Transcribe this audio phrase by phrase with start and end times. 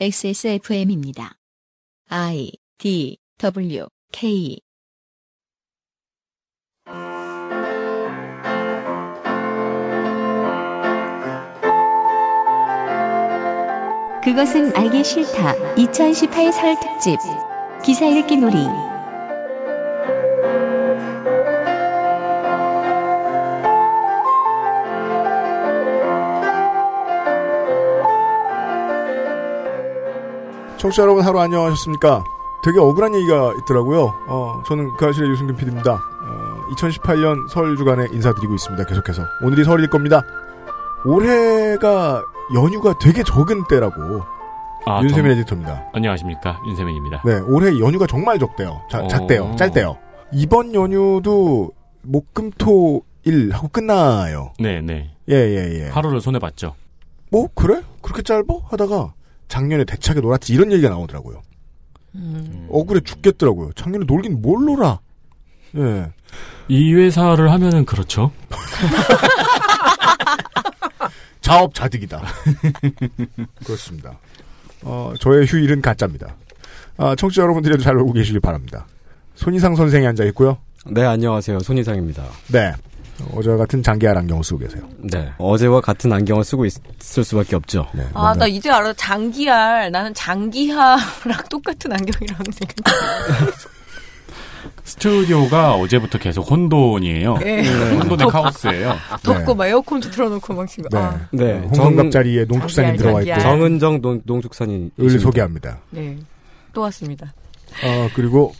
[0.00, 1.38] XSFM입니다.
[2.08, 4.60] I D W K
[14.24, 15.74] 그것은 알기 싫다.
[15.76, 17.18] 2018 설 특집.
[17.84, 18.91] 기사 읽기 놀이.
[30.82, 32.24] 청취자 여러분 하루 안녕하셨습니까?
[32.64, 34.12] 되게 억울한 얘기가 있더라고요.
[34.26, 35.92] 어, 저는 그 아실의 유승균 PD입니다.
[35.94, 38.84] 어, 2018년 설 주간에 인사드리고 있습니다.
[38.86, 39.22] 계속해서.
[39.44, 40.22] 오늘이 설일 겁니다.
[41.04, 42.24] 올해가
[42.54, 44.22] 연휴가 되게 적은 때라고
[44.84, 45.90] 아, 윤세민 정- 에디터입니다.
[45.92, 47.22] 안녕하십니까 윤세민입니다.
[47.24, 48.80] 네, 올해 연휴가 정말 적대요.
[48.90, 49.06] 자, 어.
[49.06, 49.54] 작대요.
[49.56, 49.96] 짧대요.
[50.32, 51.70] 이번 연휴도
[52.02, 54.52] 목금토일 하고 끝나요.
[54.58, 55.12] 네, 네.
[55.28, 55.88] 예, 예, 예.
[55.90, 56.74] 하루를 손해 봤죠.
[57.30, 57.82] 뭐 그래?
[58.02, 58.42] 그렇게 짧아?
[58.68, 59.12] 하다가
[59.52, 61.42] 작년에 대차게 놀았지 이런 얘기가 나오더라고요.
[62.70, 63.72] 억울해 죽겠더라고요.
[63.74, 64.98] 작년에 놀긴 뭘 놀아?
[65.76, 66.10] 예.
[66.68, 68.32] 이 회사를 하면은 그렇죠.
[71.42, 72.22] 자업자득이다.
[73.66, 74.18] 그렇습니다.
[74.84, 76.34] 어, 저의 휴일은 가짜입니다.
[76.96, 78.86] 아, 청취자 여러분들도 잘 놀고 계시길 바랍니다.
[79.34, 80.56] 손희상 선생이 앉아 있고요.
[80.86, 81.58] 네, 안녕하세요.
[81.58, 82.24] 손희상입니다.
[82.52, 82.72] 네.
[83.34, 84.82] 어제와 같은 장기할 안경을 쓰고 계세요.
[84.98, 85.32] 네.
[85.38, 86.80] 어제와 같은 안경을 쓰고 있
[87.18, 87.86] 을 수밖에 없죠.
[87.92, 88.06] 네.
[88.14, 88.92] 아, 나 이제 알아.
[88.94, 89.90] 장기할.
[89.90, 90.98] 나는 장기하랑
[91.50, 92.74] 똑같은 안경이라고 생각.
[94.84, 97.38] 스튜디오가 어제부터 계속 혼돈이에요.
[97.44, 97.62] 예.
[97.62, 98.94] 혼돈의 카오스예요.
[99.22, 100.88] 덥고 막 에어컨도 틀어놓고 막 지금.
[100.90, 100.98] 네.
[100.98, 101.58] 아, 네.
[101.58, 103.40] 홍성갑 자리에 농축산이 들어와 있고.
[103.40, 104.90] 정은정 농, 농축산인.
[104.98, 105.78] 을 소개합니다.
[105.90, 106.16] 네.
[106.72, 107.32] 또 왔습니다.
[107.84, 108.54] 어, 그리고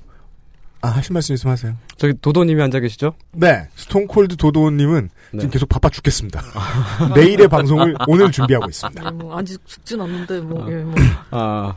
[0.82, 1.74] 아, 하실 말씀 있으면 하세요.
[1.96, 3.14] 저기 도도님이 앉아 계시죠?
[3.32, 3.68] 네.
[3.76, 5.38] Stone Cold 도도님은 네.
[5.38, 6.42] 지금 계속 바빠 죽겠습니다.
[7.14, 9.04] 내일의 방송을 오늘 준비하고 있습니다.
[9.06, 10.94] 예, 뭐, 아직 죽진 않는데, 뭐, 예, 뭐.
[11.30, 11.76] 아.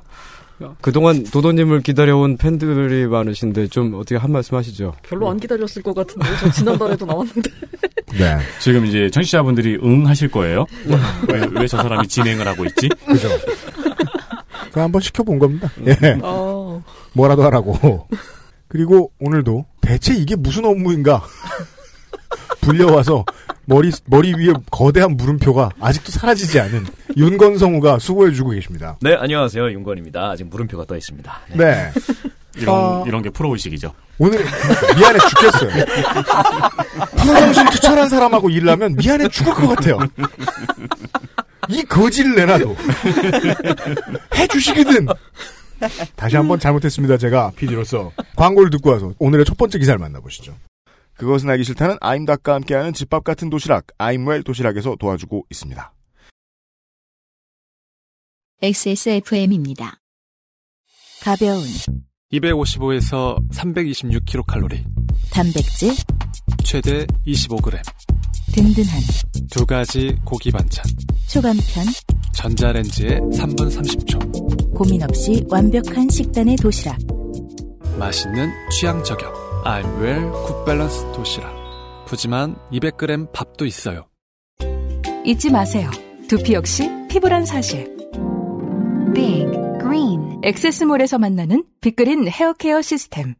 [0.81, 4.95] 그동안 도도님을 기다려온 팬들이 많으신데 좀 어떻게 한 말씀 하시죠?
[5.03, 6.25] 별로 안 기다렸을 것 같은데.
[6.39, 7.51] 저 지난달에도 나왔는데.
[8.17, 8.37] 네.
[8.61, 10.65] 지금 이제 청취자분들이 응 하실 거예요.
[11.53, 12.87] 왜 저 사람이 진행을 하고 있지?
[13.05, 13.27] 그죠.
[14.71, 15.69] 그 한번 시켜본 겁니다.
[15.85, 16.17] 예.
[16.23, 16.81] 어.
[17.13, 18.07] 뭐라도 하라고.
[18.67, 21.23] 그리고 오늘도 대체 이게 무슨 업무인가?
[22.61, 23.23] 불려와서
[23.65, 28.97] 머리, 머리 위에 거대한 물음표가 아직도 사라지지 않은 윤건 성우가 수고해주고 계십니다.
[29.01, 29.71] 네, 안녕하세요.
[29.71, 30.31] 윤건입니다.
[30.31, 31.41] 아직 물음표가 떠 있습니다.
[31.53, 31.57] 네.
[31.57, 31.91] 네.
[32.57, 33.03] 이런 아.
[33.05, 33.93] 이런 게 프로 의식이죠.
[34.17, 34.43] 오늘
[34.97, 35.85] 미안해 죽겠어요.
[37.17, 39.99] 프로 정신 투철한 사람하고 일하면 미안해 죽을 것 같아요.
[41.67, 42.75] 이 거지를 내놔도
[44.35, 45.07] 해주시거든.
[46.15, 47.17] 다시 한번 잘못했습니다.
[47.17, 50.55] 제가 PD로서 광고를 듣고 와서 오늘의 첫 번째 기사를 만나보시죠.
[51.15, 55.93] 그것은 알기 싫다는 아임닭과 함께하는 집밥 같은 도시락 아임웰 도시락에서 도와주고 있습니다.
[58.61, 59.99] XSFM입니다.
[61.21, 61.63] 가벼운
[62.31, 64.83] 255에서 326kcal,
[65.31, 65.93] 단백질,
[66.63, 67.81] 최대 25g,
[68.53, 68.99] 든든한
[69.49, 70.83] 두 가지 고기 반찬,
[71.27, 71.85] 초간편,
[72.35, 76.97] 전자레인지에 3분 30초, 고민 없이 완벽한 식단의 도시락.
[77.97, 81.53] 맛있는 취향 저격, 아임웰 굿밸런스 도시락.
[82.07, 84.07] 푸짐한 200g 밥도 있어요.
[85.25, 85.89] 잊지 마세요.
[86.27, 87.95] 두피 역시 피부란 사실.
[89.13, 93.33] 빅그린 XS몰에서 만나는 빅그린 헤어케어 시스템.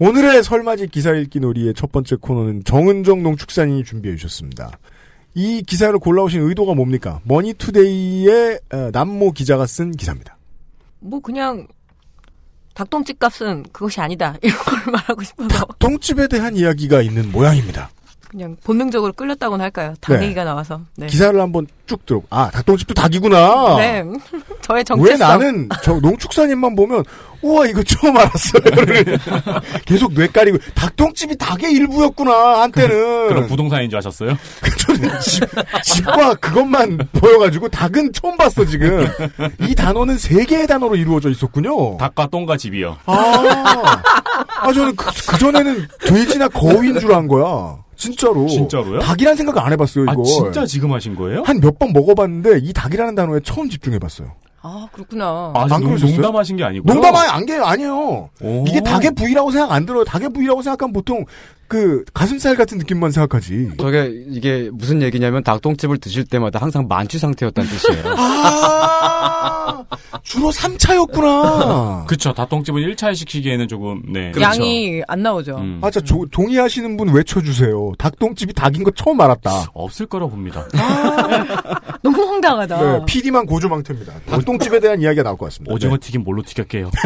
[0.00, 4.78] 오늘의 설맞이 기사 읽기 놀이의 첫 번째 코너는 정은정 농축산인이 준비해 주셨습니다.
[5.34, 7.20] 이 기사를 골라오신 의도가 뭡니까?
[7.24, 10.36] 머니투데이의 어, 남모 기자가 쓴 기사입니다.
[11.00, 11.66] 뭐, 그냥,
[12.74, 14.36] 닭똥집 값은 그것이 아니다.
[14.42, 15.66] 이런 걸 말하고 싶어서.
[15.78, 17.90] 똥집에 대한 이야기가 있는 모양입니다.
[18.32, 19.92] 그냥 본능적으로 끌렸다고나 할까요?
[20.00, 20.24] 닭 네.
[20.24, 20.80] 얘기가 나와서.
[20.96, 21.06] 네.
[21.06, 22.22] 기사를 한번 쭉 들어.
[22.30, 23.76] 아, 닭똥집도 닭이구나.
[23.76, 24.02] 네.
[24.62, 25.18] 저의 왜 정체성.
[25.18, 27.04] 나는 저 농축산인만 보면
[27.42, 28.62] 우와 이거 처음 알았어요.
[29.84, 33.28] 계속 뇌까리고 닭똥집이 닭의 일부였구나 한때는.
[33.28, 34.30] 그럼 부동산인 줄 아셨어요?
[34.86, 35.44] 저는 집,
[35.84, 39.06] 집과 그것만 보여가지고 닭은 처음 봤어 지금.
[39.60, 41.98] 이 단어는 세 개의 단어로 이루어져 있었군요.
[41.98, 42.96] 닭과 똥과 집이요.
[43.04, 44.02] 아,
[44.60, 47.81] 아 저는 그, 그 전에는 돼지나 거위인 줄 안 거야.
[47.96, 48.46] 진짜로.
[48.48, 48.98] 진짜로요?
[49.00, 50.22] 닭이란 생각 안 해봤어요 아 이거.
[50.24, 51.42] 진짜 지금 하신 거예요?
[51.44, 54.32] 한 몇 번 먹어봤는데 이 닭이라는 단어에 처음 집중해봤어요.
[54.64, 55.52] 아, 그렇구나.
[55.54, 56.14] 아, 안 농, 그러셨어요?
[56.16, 56.92] 농담하신 게 아니고요.
[56.92, 58.30] 농담 아니 안 게 아니에요.
[58.40, 58.64] 오.
[58.68, 60.04] 이게 닭의 부위라고 생각 안 들어요.
[60.04, 61.24] 닭의 부위라고 생각하면 보통
[61.72, 63.70] 그 가슴살 같은 느낌만 생각하지.
[63.78, 68.14] 저게 이게 무슨 얘기냐면 닭똥집을 드실 때마다 항상 만취 상태였다는 뜻이에요.
[68.14, 69.82] 아
[70.22, 72.06] 주로 3차였구나.
[72.06, 72.34] 그쵸.
[72.34, 74.32] 닭똥집은 1차에 시키기에는 조금 네.
[74.32, 74.60] 그렇죠.
[74.60, 75.56] 양이 안 나오죠.
[75.56, 75.78] 음.
[75.80, 77.92] 맞아 조- 동의하시는 분 외쳐주세요.
[77.96, 79.70] 닭똥집이 닭인 거 처음 알았다.
[79.72, 80.68] 없을 거라 봅니다.
[82.02, 82.82] 너무 황당하다.
[82.98, 84.12] 네, PD만 고조망태입니다.
[84.26, 85.72] 돌똥집에 대한 이야기가 나올 것 같습니다.
[85.74, 86.90] 오징어 네, 튀김 뭘로 튀겼게요?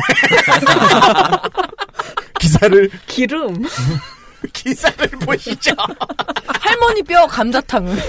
[2.41, 3.65] 기사를 기름.
[4.53, 5.73] 기사를 보시죠.
[6.61, 7.97] 할머니 뼈 감자탕은.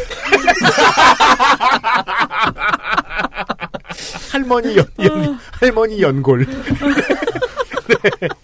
[4.31, 6.45] 할머니 연, 연 할머니 연골.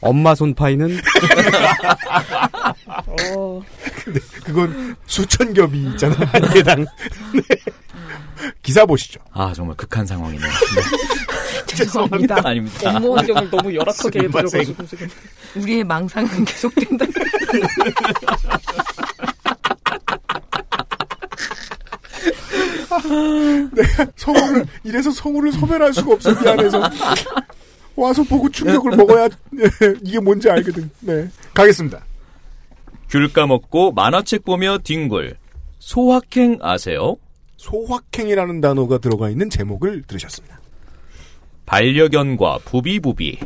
[0.02, 0.98] 엄마 손파이는
[4.46, 6.86] 그건 수천 겹이 있잖아 한 개당.
[7.34, 7.42] 네.
[8.62, 9.20] 기사 보시죠.
[9.32, 10.50] 아 정말 극한 상황이네요.
[11.76, 12.38] 죄송합니다.
[12.48, 12.96] 아닙니다.
[12.96, 14.20] 업무 환경을 너무 열악하게.
[14.20, 15.08] 해드려가지고 지금.
[15.56, 17.06] 우리의 망상은 계속된다.
[24.16, 26.82] 성우를 이래서 성우를 소멸할 수가 없어 미안해서
[27.96, 29.64] 와서 보고 충격을 먹어야 네,
[30.04, 30.90] 이게 뭔지 알거든.
[31.02, 32.04] 네 가겠습니다.
[33.10, 35.36] 귤 까먹고 만화책 보며 뒹굴.
[35.80, 37.18] 소확행 아세요?
[37.58, 40.53] 소확행이라는 단어가 들어가 있는 제목을 들으셨습니다.
[41.66, 43.40] 반려견과 부비부비.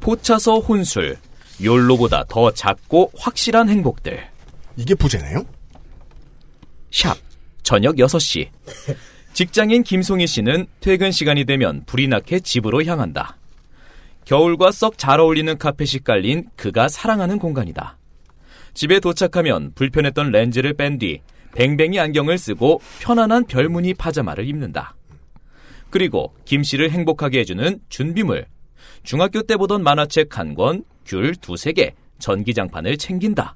[0.00, 1.16] 포차서 혼술.
[1.62, 4.28] 욜로보다 더 작고 확실한 행복들.
[4.76, 5.44] 이게 부제네요.
[6.90, 7.16] 샵.
[7.62, 8.48] 저녁 6시.
[9.32, 13.36] 직장인 김송희 씨는 퇴근 시간이 되면 불이 나게 집으로 향한다.
[14.24, 17.98] 겨울과 썩 잘 어울리는 카펫이 깔린 그가 사랑하는 공간이다.
[18.74, 21.20] 집에 도착하면 불편했던 렌즈를 뺀 뒤
[21.54, 24.94] 뱅뱅이 안경을 쓰고 편안한 별무늬 파자마를 입는다.
[25.90, 28.46] 그리고 김 씨를 행복하게 해주는 준비물.
[29.02, 33.54] 중학교 때 보던 만화책 한 권, 귤 두세 개, 전기장판을 챙긴다.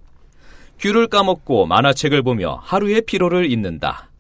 [0.79, 4.11] 귤을 까먹고 만화책을 보며 하루의 피로를 잊는다.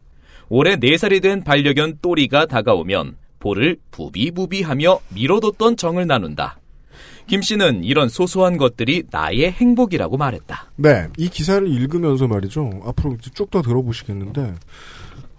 [0.48, 6.58] 올해 4살이 된 반려견 또리가 다가오면 볼을 부비부비하며 미뤄뒀던 정을 나눈다.
[7.26, 10.72] 김 씨는 이런 소소한 것들이 나의 행복이라고 말했다.
[10.76, 12.82] 네, 이 기사를 읽으면서 말이죠.
[12.84, 14.54] 앞으로 쭉 더 들어보시겠는데,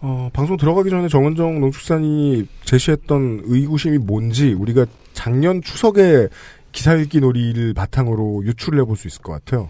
[0.01, 6.27] 어, 방송 들어가기 전에 정은정 농축산이 제시했던 의구심이 뭔지 우리가 작년 추석에
[6.71, 9.69] 기사 읽기 놀이를 바탕으로 유출을 해볼 수 있을 것 같아요.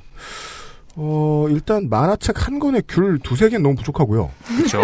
[0.96, 4.32] 어, 일단 만화책 한 권에 귤 두세 개는 너무 부족하고요.
[4.48, 4.82] 그렇죠.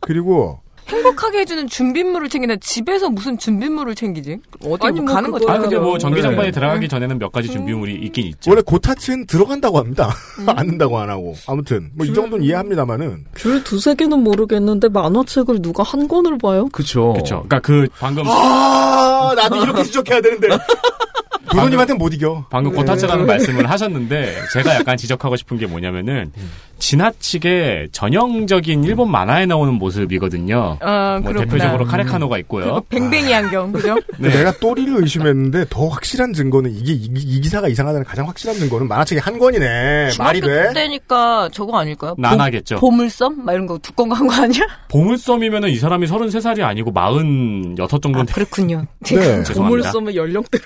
[0.00, 0.61] 그리고
[0.92, 4.38] 행복하게 해주는 준비물을 챙기는 집에서 무슨 준비물을 챙기지?
[4.64, 5.50] 어디 아니, 뭐뭐 가는 거죠?
[5.50, 6.50] 아 근데 뭐 전기장판에 네.
[6.52, 8.50] 들어가기 전에는 몇 가지 준비물이 있긴 있죠.
[8.50, 10.14] 원래 고타츠는 들어간다고 합니다.
[10.46, 11.34] 안 된다고 안 하고.
[11.46, 16.68] 아무튼 뭐 이 정도는 이해합니다만은 귤 두세 개는 모르겠는데 만화책을 누가 한 권을 봐요?
[16.72, 17.12] 그쵸.
[17.14, 17.44] 그렇죠.
[17.48, 20.48] 그러니까 그 방금 아 나도 이렇게 지적해야 되는데
[21.50, 22.44] 도도님한테 못 이겨.
[22.50, 22.76] 방금 네.
[22.78, 26.32] 고타츠라는 말씀을 하셨는데 제가 약간 지적하고 싶은 게 뭐냐면은
[26.78, 30.78] 지나치게 전형적인 일본 만화에 나오는 모습이거든요.
[30.80, 31.44] 아, 뭐 그렇구나.
[31.44, 32.64] 대표적으로 카레카노가 있고요.
[32.64, 33.96] 그리고 뱅뱅이 안경, 그죠?
[34.18, 34.30] 네.
[34.30, 39.20] 내가 또리를 의심했는데 더 확실한 증거는 이게 이, 이 기사가 이상하다는 가장 확실한 증거는 만화책이
[39.20, 40.10] 한 권이네.
[40.18, 40.72] 말이 돼?
[40.74, 42.14] 때니까 저거 아닐까요?
[42.18, 42.76] 난하겠죠.
[42.76, 43.44] 보, 보물섬?
[43.44, 44.62] 막 이런 거 두꺼운 거 한 거 아니야?
[44.90, 48.84] 보물섬이면은 이 사람이 33살이 아니고 46 아, 정도인데 그렇군요.
[49.04, 49.42] 네.
[49.54, 50.58] 보물섬의 연령대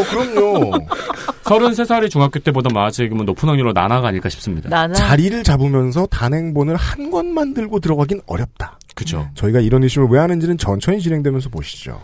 [0.00, 0.70] 어 그럼요.
[1.44, 4.68] 33살이 중학교 때 보던 만화책이면 높은 확률로 나나가 아닐까 싶습니다.
[4.68, 8.78] 나는 자리를 잡으면서 단행본을 한 권 만 들고 들어가긴 어렵다.
[8.94, 9.28] 그죠.
[9.34, 12.00] 저희가 이런 의심을 왜 하는지는 천천히 진행되면서 보시죠.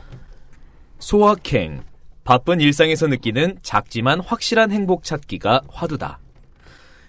[0.98, 1.82] 소확행.
[2.24, 6.18] 바쁜 일상에서 느끼는 작지만 확실한 행복 찾기가 화두다.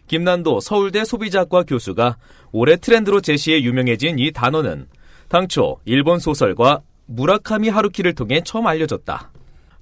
[0.08, 2.18] 김난도 서울대 소비자학과 교수가
[2.52, 4.88] 올해 트렌드로 제시해 유명해진 이 단어는
[5.28, 9.32] 당초 일본 소설가 무라카미 하루키를 통해 처음 알려졌다.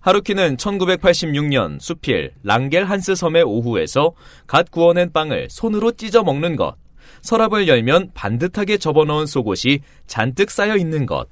[0.06, 4.12] 하루키는 1986년 수필 랑겔 한스 섬의 오후에서
[4.46, 6.76] 갓 구워낸 빵을 손으로 찢어 먹는 것,
[7.22, 11.26] 서랍을 열면 반듯하게 접어넣은 속옷이 잔뜩 쌓여 있는 것,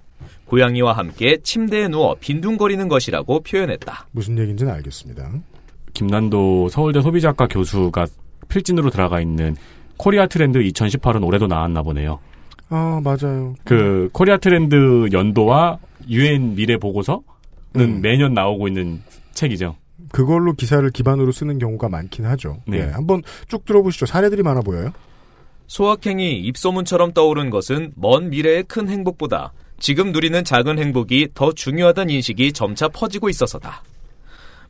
[0.48, 4.08] 고양이와 함께 침대에 누워 빈둥거리는 것이라고 표현했다.
[4.10, 5.30] 무슨 얘기인지는 알겠습니다.
[5.94, 8.08] 김난도 서울대 소비자학과 교수가
[8.48, 9.56] 필진으로 들어가 있는
[9.98, 12.20] 코리아 트렌드 2018은 올해도 나왔나 보네요.
[12.70, 13.53] 아 맞아요.
[13.65, 15.77] 그 코리아 트렌드 연도와
[16.10, 17.33] 유엔 미래 보고서는
[17.75, 18.01] 음.
[18.01, 19.01] 매년 나오고 있는
[19.34, 19.75] 책이죠.
[20.12, 22.62] 그걸로 기사를 기반으로 쓰는 경우가 많긴 하죠.
[22.68, 22.77] 네.
[22.77, 24.06] 예, 한번 쭉 들어보시죠.
[24.06, 24.92] 사례들이 많아 보여요.
[25.68, 32.53] 소확행이 입소문처럼 떠오른 것은 먼 미래의 큰 행복보다 지금 누리는 작은 행복이 더 중요하다는 인식이
[32.53, 33.84] 점차 퍼지고 있어서다.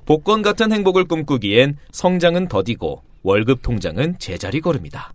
[0.05, 5.13] 복권 같은 행복을 꿈꾸기엔 성장은 더디고 월급 통장은 제자리 걸음이다.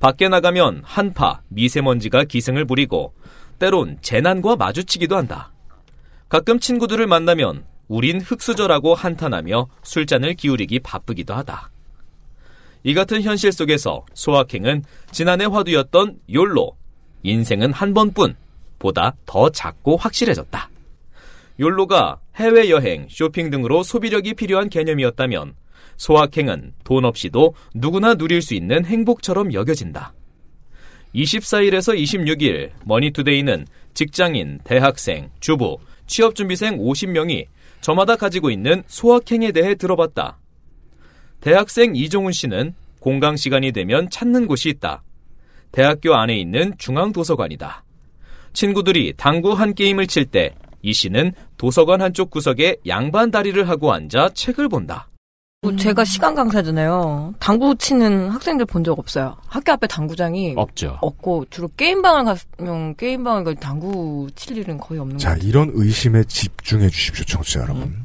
[0.00, 3.14] 밖에 나가면 한파, 미세먼지가 기승을 부리고
[3.58, 5.52] 때론 재난과 마주치기도 한다.
[6.30, 11.72] 가끔 친구들을 만나면 우린 흙수저라고 한탄하며 술잔을 기울이기 바쁘기도 하다.
[12.84, 16.76] 이 같은 현실 속에서 소확행은 지난해 화두였던 욜로,
[17.24, 18.36] 인생은 한 번뿐,
[18.78, 20.70] 보다 더 작고 확실해졌다.
[21.58, 25.54] 욜로가 해외여행, 쇼핑 등으로 소비력이 필요한 개념이었다면
[25.96, 30.14] 소확행은 돈 없이도 누구나 누릴 수 있는 행복처럼 여겨진다.
[31.12, 35.78] 24일에서 26일 머니투데이는 직장인, 대학생, 주부,
[36.10, 37.46] 취업준비생 50명이
[37.80, 40.38] 저마다 가지고 있는 소확행에 대해 들어봤다.
[41.40, 45.02] 대학생 이종훈 씨는 공강 시간이 되면 찾는 곳이 있다.
[45.72, 47.84] 대학교 안에 있는 중앙도서관이다.
[48.52, 54.30] 친구들이 당구 한 게임을 칠 때 이 씨는 도서관 한쪽 구석에 양반 다리를 하고 앉아
[54.30, 55.09] 책을 본다.
[55.62, 57.34] 뭐 제가 시간 강사잖아요.
[57.38, 59.36] 당구 치는 학생들 본 적 없어요.
[59.46, 60.96] 학교 앞에 당구장이 없죠.
[61.02, 65.36] 없고 주로 게임방을 가면 게임방을 가 당구 칠 일은 거의 없는 것 자.
[65.42, 68.04] 이런 의심에 집중해 주십시오, 청취자 여러분.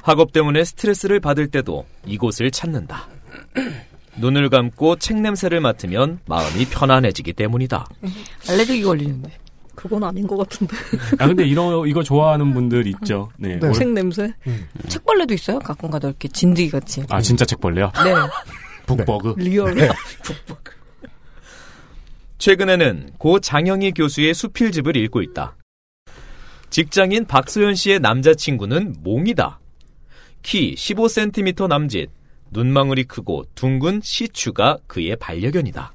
[0.00, 3.08] 학업 때문에 스트레스를 받을 때도 이곳을 찾는다.
[4.18, 7.84] 눈을 감고 책 냄새를 맡으면 마음이 편안해지기 때문이다.
[8.48, 9.30] 알레르기 걸리는데.
[9.78, 10.76] 그건 아닌 것 같은데.
[11.20, 13.30] 아 근데 이런 이거 좋아하는 분들 있죠.
[13.36, 13.60] 네.
[13.60, 13.66] 네.
[13.68, 14.34] 올- 책 냄새?
[14.88, 15.60] 책벌레도 있어요.
[15.60, 17.04] 가끔 가다 이렇게 진드기 같이.
[17.08, 17.92] 아 진짜 책벌레요?
[18.04, 18.14] 네.
[18.86, 19.34] Book bug.
[19.38, 19.76] Real.
[22.38, 25.54] 최근에는 고 장영희 교수의 수필집을 읽고 있다.
[26.70, 29.60] 직장인 박소연 씨의 남자친구는 몽이다.
[30.42, 32.10] 키 15cm 남짓,
[32.50, 35.94] 눈망울이 크고 둥근 시추가 그의 반려견이다.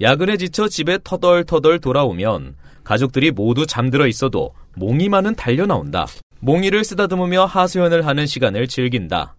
[0.00, 2.54] 야근에 지쳐 집에 터덜터덜 돌아오면
[2.86, 6.06] 가족들이 모두 잠들어 있어도 몽이만은 달려나온다.
[6.38, 9.34] 몽이를 쓰다듬으며 하소연을 하는 시간을 즐긴다.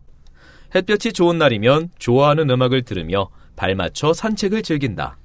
[0.75, 5.17] 햇볕이 좋은 날이면 좋아하는 음악을 들으며 발맞춰 산책을 즐긴다.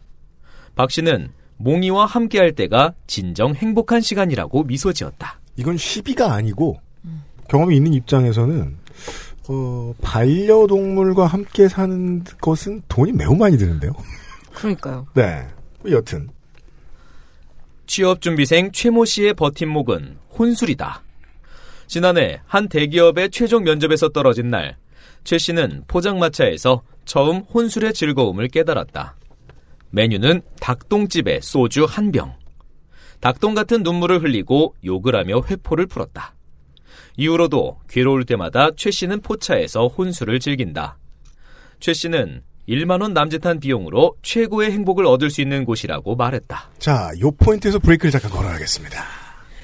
[0.77, 5.41] 박 씨는 몽이와 함께할 때가 진정 행복한 시간이라고 미소 지었다.
[5.57, 6.81] 이건 시비가 아니고
[7.49, 8.77] 경험이 있는 입장에서는
[9.49, 13.91] 어, 반려동물과 함께 사는 것은 돈이 매우 많이 드는데요.
[14.55, 15.09] 그러니까요.
[15.15, 15.45] 네.
[15.91, 16.29] 여튼
[17.93, 21.03] 취업준비생 최모 씨의 버팀목은 혼술이다.
[21.87, 24.79] 지난해 한 대기업의 최종 면접에서 떨어진 날,
[25.25, 29.17] 최 씨는 포장마차에서 처음 혼술의 즐거움을 깨달았다.
[29.91, 32.35] 메뉴는 닭똥집에 소주 한 병.
[33.21, 36.35] 닭똥 같은 눈물을 흘리고 욕을 하며 회포를 풀었다.
[37.19, 40.97] 이후로도 괴로울 때마다 최 씨는 포차에서 혼술을 즐긴다.
[41.79, 46.71] 최 씨는 1만원 남짓한 비용으로 최고의 행복을 얻을 수 있는 곳이라고 말했다.
[46.79, 49.03] 자, 요 포인트에서 브레이크를 잠깐 걸어야겠습니다.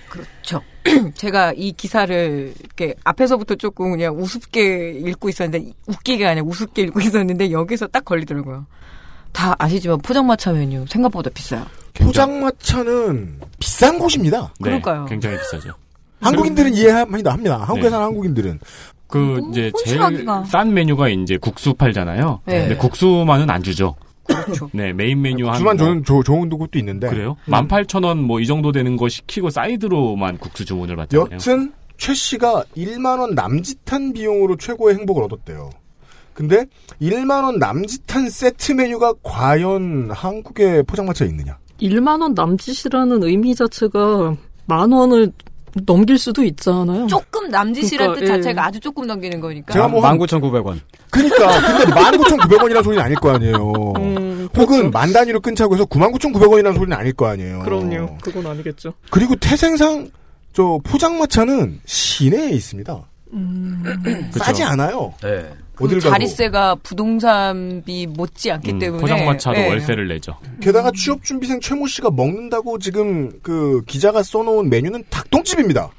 [0.08, 0.62] 그렇죠.
[1.14, 7.52] 제가 이 기사를 이렇게 앞에서부터 조금 그냥 우습게 읽고 있었는데 웃기게 아니라 우습게 읽고 있었는데
[7.52, 8.66] 여기서 딱 걸리더라고요.
[9.32, 11.66] 다 아시지만 포장마차 메뉴 생각보다 비싸요.
[11.94, 14.52] 포장마차는 비싼 곳입니다.
[14.58, 15.04] 네, 그러니까요.
[15.06, 15.74] 굉장히 비싸죠.
[16.20, 17.32] 한국인들은 이해합니다.
[17.32, 17.58] 합니다.
[17.58, 17.90] 한국에 네.
[17.90, 18.60] 사는 한국인들은
[19.08, 20.00] 그 너무 이제 제일.
[20.46, 22.40] 싼 메뉴가 이제 국수 팔잖아요.
[22.44, 22.60] 네.
[22.60, 23.94] 근데 국수만은 안 주죠.
[24.26, 24.68] 그렇죠.
[24.74, 27.36] 네, 메인 메뉴 한 주만 뭐- 저는 조, 좋은 곳도 있는데 그래요?
[27.46, 31.28] 18,000원 뭐 이 정도 되는 거 시키고 side로만 국수 주문을 받잖아요.
[31.32, 35.70] 여튼 최 씨가 1만 원 남짓한 비용으로 최고의 행복을 얻었대요.
[36.34, 36.66] 근데
[37.00, 41.58] 1만 원 남짓한 세트 메뉴가 과연 한국의 포장마차에 있느냐?
[41.80, 44.36] 1만 원 남짓이라는 의미 자체가
[44.66, 45.32] 만 원을
[45.84, 47.06] 넘길 수도 있잖아요.
[47.06, 48.36] 조금 남짓이란 그러니까, 뜻 예.
[48.42, 49.72] 자체가 아주 조금 넘기는 거니까.
[49.72, 50.78] 제가 뭐 한- 19,900원.
[51.10, 53.72] 그러니까 근데 19,900원이라는 소리는 아닐 거 아니에요.
[53.98, 54.90] 음, 혹은 그렇죠.
[54.90, 57.60] 만 단위로 끊자고 해서 99,900원이라는 소리는 아닐 거 아니에요.
[57.60, 58.18] 그럼요.
[58.22, 58.92] 그건 아니겠죠.
[59.10, 60.10] 그리고 태생상
[60.52, 63.00] 저 포장마차는 시내에 있습니다.
[63.32, 63.84] 음,
[64.32, 65.12] 싸지 않아요.
[65.22, 65.48] 네.
[65.78, 66.00] 그.
[66.00, 69.68] 자릿세가 부동산비 못지 않기 음, 때문에 포장마차도 예.
[69.68, 70.36] 월세를 내죠.
[70.60, 75.90] 게다가 취업 준비생 최모 씨가 먹는다고 지금 그 기자가 써놓은 메뉴는 닭똥집입니다.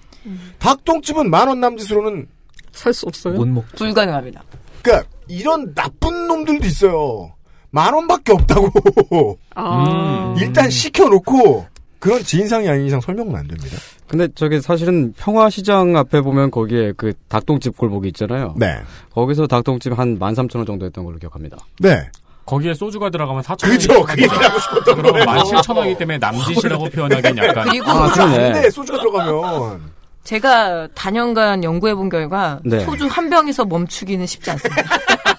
[0.59, 2.27] 닭똥집은 만원 남짓으로는
[2.71, 3.33] 살 수 없어요.
[3.35, 3.65] 못 먹.
[3.75, 4.43] 불가능합니다.
[4.81, 7.33] 그러니까 이런 나쁜 놈들도 있어요.
[7.71, 11.65] 만 원밖에 없다고 아, 일단 시켜놓고
[11.99, 13.77] 그런 지인상이 아닌 이상 설명은 안 됩니다.
[14.07, 18.55] 근데 저기 사실은 평화시장 앞에 보면 거기에 그 닭똥집 골목이 있잖아요.
[18.57, 18.79] 네,
[19.13, 21.57] 거기서 닭똥집 한 13,000원 정도 했던 걸로 기억합니다.
[21.79, 22.09] 네,
[22.45, 23.69] 거기에 소주가 들어가면 4,000원.
[23.69, 24.03] 그죠.
[24.03, 25.25] 그 얘기를 하고 싶었던 그럼 거예요.
[25.25, 28.51] 17,000원이기 때문에 남짓이라고 표현하기엔 약간 그리고 아, 그러네.
[28.53, 29.81] 근데 소주가 들어가면
[30.23, 32.79] 제가 단연간 연구해본 결과 네.
[32.81, 34.83] 소주 한 병에서 멈추기는 쉽지 않습니다.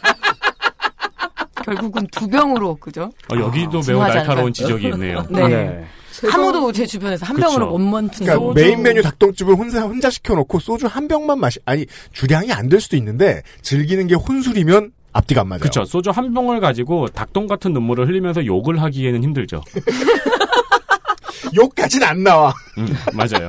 [1.75, 3.13] 결국은 두 병으로 그죠?
[3.33, 4.15] 어, 여기도 매우 중화자가.
[4.21, 5.25] 날카로운 지적이 있네요.
[5.31, 5.85] 네.
[6.33, 7.37] 아무도 제 주변에서 한.
[7.37, 8.63] 병으로 못 멈춘 그러니까 소주.
[8.65, 12.97] 메인 메뉴 닭똥집을 혼자 혼자 시켜놓고 소주 한 병만 마시 아니 주량이 안 될 수도
[12.97, 15.61] 있는데 즐기는 게 혼술이면 앞뒤가 안 맞아요.
[15.61, 15.85] 그쵸.
[15.85, 19.63] 소주 한 병을 가지고 닭똥 같은 눈물을 흘리면서 욕을 하기에는 힘들죠.
[21.55, 22.53] 욕까지는 안 나와.
[22.79, 23.49] 음, 맞아요.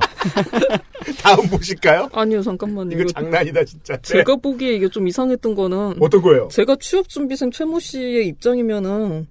[1.21, 2.09] 다음 보실까요?
[2.13, 2.91] 아니요, 잠깐만요.
[2.91, 3.95] 이거 이거 장난이다 진짜.
[3.95, 4.01] 네.
[4.01, 6.47] 제가 보기에 이게 좀 이상했던 거는 어떤 거예요?
[6.51, 9.27] 제가 취업준비생 최모 씨의 입장이면은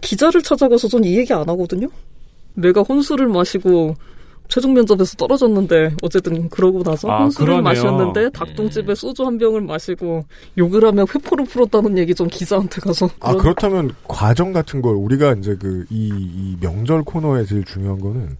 [0.00, 1.88] 기자를 찾아가서 전 이 얘기 안 하거든요.
[2.54, 3.94] 내가 혼술을 마시고
[4.54, 7.62] 최종 면접에서 떨어졌는데 어쨌든 그러고 나서 아, 혼술을 그러네요.
[7.64, 13.34] 마셨는데 닭똥집에 소주 한 병을 마시고 욕을 하며 회포를 풀었다는 얘기 좀 기자한테 가서 아
[13.34, 18.36] 그렇다면 과정 같은 걸 우리가 이제 그이 이 명절 코너에 제일 중요한 거는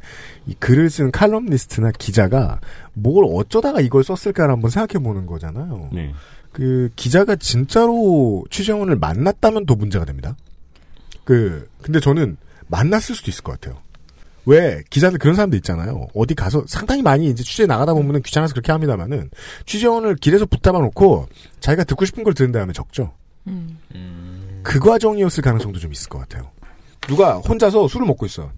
[0.46, 2.60] 이 글을 쓴 칼럼니스트나 기자가
[2.92, 5.88] 뭘 어쩌다가 이걸 썼을까를 한번 생각해 보는 거잖아요.
[5.92, 6.14] 네.
[6.52, 10.36] 그 기자가 진짜로 취재원을 만났다면 더 문제가 됩니다.
[11.24, 12.36] 그 근데 저는
[12.68, 13.82] 만났을 수도 있을 것 같아요.
[14.46, 16.06] 왜 기자들 그런 사람들 있잖아요.
[16.14, 19.30] 어디 가서 상당히 많이 이제 취재 나가다 보면은 귀찮아서 그렇게 합니다만은
[19.66, 21.28] 취재원을 길에서 붙잡아 놓고
[21.60, 23.12] 자기가 듣고 싶은 걸 들은 다음에 적죠.
[23.46, 24.60] 음.
[24.62, 26.50] 그 과정이었을 가능성도 좀 있을 것 같아요.
[27.06, 28.50] 누가 혼자서 술을 먹고 있어.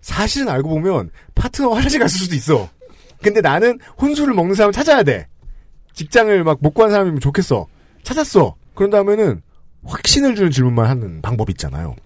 [0.00, 2.68] 사실은 알고 보면 파트너 화장실 갔을 수도 있어.
[3.22, 5.26] 근데 나는 혼술을 먹는 사람을 찾아야 돼.
[5.94, 7.66] 직장을 막 못 구한 사람이면 좋겠어.
[8.02, 8.54] 찾았어.
[8.74, 9.42] 그런 다음에는
[9.84, 11.96] 확신을 주는 질문만 하는 방법이 있잖아요.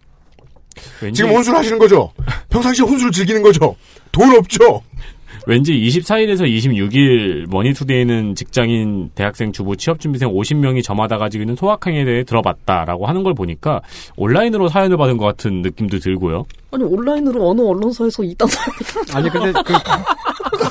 [1.03, 2.13] 왠지, 지금 혼술 하시는 거죠?
[2.49, 3.77] 평상시에 혼술 즐기는 거죠?
[4.13, 4.83] 돈 없죠?
[5.47, 13.07] 왠지 24일에서 26일 머니투데이는 직장인 대학생 주부 취업준비생 50명이 저마다 가지고 있는 소확행에 대해 들어봤다라고
[13.07, 13.81] 하는 걸 보니까
[14.17, 16.45] 온라인으로 사연을 받은 것 같은 느낌도 들고요.
[16.73, 18.49] 아니 온라인으로 어느 언론사에서 이딴
[19.15, 19.73] 아니 근데 그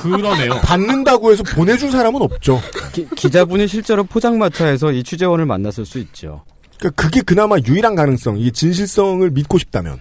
[0.02, 0.52] 그러네요.
[0.62, 2.60] 받는다고 해서 보내준 사람은 없죠.
[2.92, 6.44] 기, 기자분이 실제로 포장마차에서 이 취재원을 만났을 수 있죠.
[6.80, 10.00] 그러니까 그게 그나마 유일한 가능성, 이게 진실성을 믿고 싶다면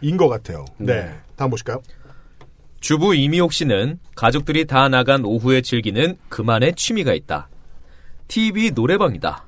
[0.00, 0.64] 인것 같아요.
[0.78, 1.12] 네.
[1.36, 1.82] 다음 보실까요?
[2.80, 7.48] 주부 이미옥 씨는 가족들이 다 나간 오후에 즐기는 그만의 취미가 있다.
[8.28, 9.44] TV 노래방이다.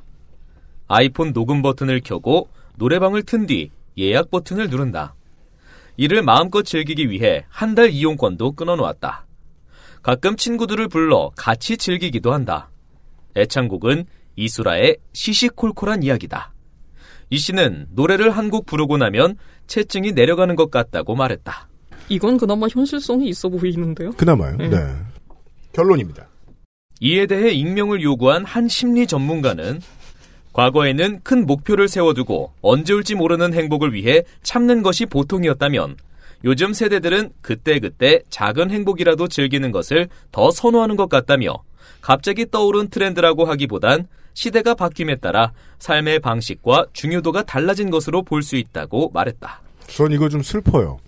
[0.89, 5.15] 아이폰 녹음 버튼을 켜고 노래방을 튼 뒤 예약 버튼을 누른다.
[5.97, 9.27] 이를 마음껏 즐기기 위해 한 달 이용권도 끊어놓았다.
[10.03, 12.71] 가끔 친구들을 불러 같이 즐기기도 한다.
[13.37, 14.05] 애창곡은
[14.37, 16.53] 이수라의 시시콜콜한 이야기다.
[17.31, 21.69] 이 씨는 노래를 한 곡 부르고 나면 체증이 내려가는 것 같다고 말했다.
[22.09, 24.13] 이건 그나마 현실성이 있어 보이는데요.
[24.13, 24.57] 그나마요.
[24.57, 24.69] 네.
[24.69, 24.77] 네.
[25.73, 26.29] 결론입니다.
[27.01, 29.81] 이에 대해 익명을 요구한 한 심리 전문가는
[30.53, 35.97] 과거에는 큰 목표를 세워두고 언제 올지 모르는 행복을 위해 참는 것이 보통이었다면
[36.45, 41.57] 요즘 세대들은 그때그때 작은 행복이라도 즐기는 것을 더 선호하는 것 같다며
[42.01, 44.07] 갑자기 떠오른 트렌드라고 하기보단
[44.37, 49.63] 시대가 바뀜에 따라 삶의 방식과 중요도가 달라진 것으로 볼 수 있다고 말했다.
[49.89, 50.99] 전 이거 좀 슬퍼요.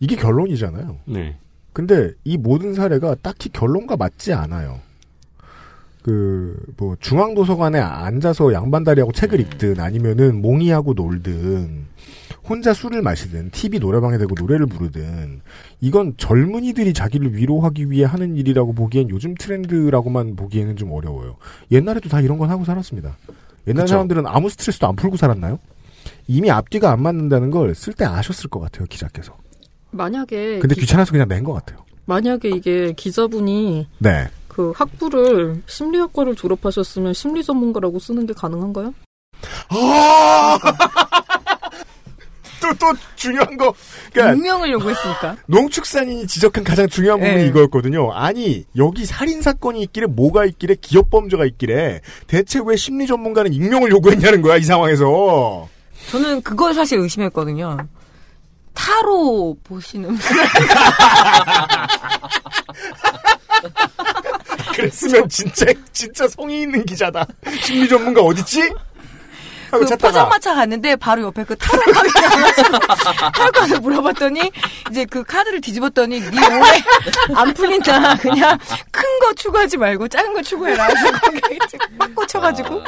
[0.00, 0.98] 이게 결론이잖아요.
[1.04, 1.36] 네.
[1.74, 4.80] 근데 이 모든 사례가 딱히 결론과 맞지 않아요.
[6.02, 11.84] 그, 뭐, 중앙도서관에 앉아서 양반다리하고 책을 읽든 아니면은 몽이하고 놀든
[12.48, 15.40] 혼자 술을 마시든 TV 노래방에 대고 노래를 부르든
[15.80, 21.36] 이건 젊은이들이 자기를 위로하기 위해 하는 일이라고 보기엔 요즘 트렌드라고만 보기에는 좀 어려워요.
[21.72, 23.16] 옛날에도 다 이런 건 하고 살았습니다.
[23.66, 23.92] 옛날 그쵸.
[23.94, 25.58] 사람들은 아무 스트레스도 안 풀고 살았나요?
[26.28, 29.36] 이미 앞뒤가 안 맞는다는 걸 쓸 때 아셨을 것 같아요, 기자께서.
[29.90, 31.84] 만약에 근데 기- 귀찮아서 그냥 낸 것 같아요.
[32.04, 34.28] 만약에 이게 기자분이 네.
[34.46, 38.94] 그 학부를 심리학과를 졸업하셨으면 심리 전문가라고 쓰는 게 가능한가요?
[39.68, 40.58] 아!
[42.74, 43.74] 또, 또 중요한 거.
[44.12, 45.36] 그러니까 익명을 요구했으니까.
[45.46, 47.46] 농축산인이 지적한 가장 중요한 부분이 네.
[47.48, 48.12] 이거였거든요.
[48.12, 54.56] 아니, 여기 살인사건이 있길래 뭐가 있길래 기업범죄가 있길래 대체 왜 심리 전문가는 익명을 요구했냐는 거야,
[54.56, 55.68] 이 상황에서.
[56.10, 57.78] 저는 그걸 사실 의심했거든요.
[58.74, 60.18] 타로 보시는 분.
[64.76, 67.26] 그랬으면 진짜, 진짜 성의 있는 기자다.
[67.62, 68.70] 심리 전문가 어딨지?
[69.70, 70.12] 하고 그 찾다가.
[70.12, 72.78] 포장마차 갔는데 바로 옆에 그 타로 카드가 나와가지고
[73.32, 74.50] 타로 카드 물어봤더니
[74.90, 76.82] 이제 그 카드를 뒤집었더니 네 오래
[77.34, 78.16] 안 풀린다.
[78.18, 78.58] 그냥
[78.90, 80.86] 큰 거 추구하지 말고 작은 거 추구해라.
[80.92, 81.58] 그래서 거기에
[82.14, 82.82] 꽂혀가지고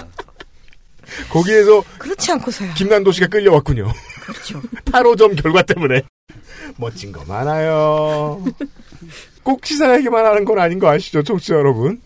[1.31, 2.75] 거기에서 그렇지 않고서야.
[2.75, 3.91] 김난도 씨가 끌려왔군요.
[4.27, 4.61] 그렇죠.
[4.93, 6.03] 타로점 결과 때문에.
[6.77, 8.45] 멋진 거 많아요.
[9.43, 12.01] 꼭 시사에게만 하는 건 아닌 거 아시죠, 청취자 여러분?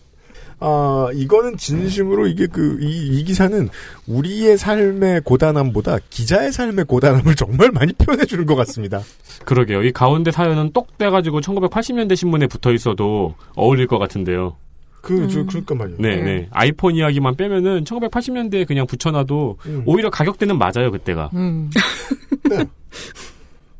[0.65, 3.67] 아, 이거는 진심으로 이게 그, 이, 이 기사는
[4.07, 9.01] 우리의 삶의 고단함보다 기자의 삶의 고단함을 정말 많이 표현해 주는 것 같습니다.
[9.43, 9.83] 그러게요.
[9.83, 14.55] 이 가운데 사연은 똑 떼가지고 1980년대 신문에 붙어 있어도 어울릴 것 같은데요.
[15.01, 15.97] 그, 저, 그러니까 말이에요.
[15.99, 16.47] 네, 네.
[16.51, 19.83] 아이폰 이야기만 빼면은 1980년대에 그냥 붙여놔도 음.
[19.85, 21.29] 오히려 가격대는 맞아요, 그때가.
[21.33, 21.69] 음.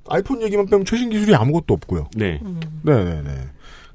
[0.09, 2.09] 아이폰 얘기만 빼면 최신 기술이 아무것도 없고요.
[2.15, 2.41] 네.
[2.83, 3.31] 네 네 네.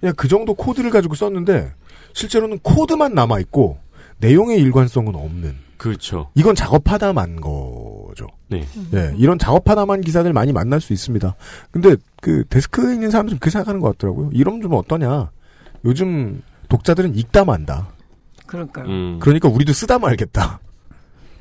[0.01, 1.71] 그냥 그 정도 코드를 가지고 썼는데,
[2.13, 3.79] 실제로는 코드만 남아 있고,
[4.19, 5.69] 내용의 일관성은 없는.
[5.77, 6.29] 그렇죠.
[6.35, 8.27] 이건 작업하다만 거죠.
[8.49, 8.67] 네.
[8.91, 11.37] 네, 이런 작업하다만 기사들 많이 만날 수 있습니다.
[11.71, 14.31] 근데 그 데스크에 있는 사람들은 그 생각하는 것 같더라고요.
[14.33, 15.31] 이러면 좀 어떠냐.
[15.85, 17.89] 요즘 독자들은 읽다 만다.
[18.47, 18.87] 그러니까요.
[18.87, 19.19] 음.
[19.21, 20.59] 그러니까 우리도 쓰다 말겠다.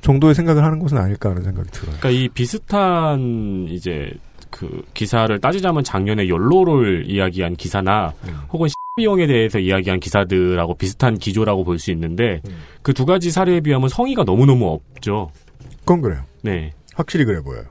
[0.02, 1.98] 정도의 생각을 하는 것은 아닐까 하는 생각이 들어요.
[1.98, 4.12] 그러니까 이 비슷한 이제
[4.52, 8.14] 그 기사를 따지자면 작년에 연로를 이야기한 기사나
[8.52, 12.42] 혹은 비용에 대해서 이야기한 기사들하고 비슷한 기조라고 볼 수 있는데
[12.82, 15.32] 그두 가지 사례에 비하면 성의가 너무너무 없죠.
[15.80, 16.24] 그건 그래요.
[16.42, 16.74] 네.
[16.96, 17.64] 확실히 그래 보여요.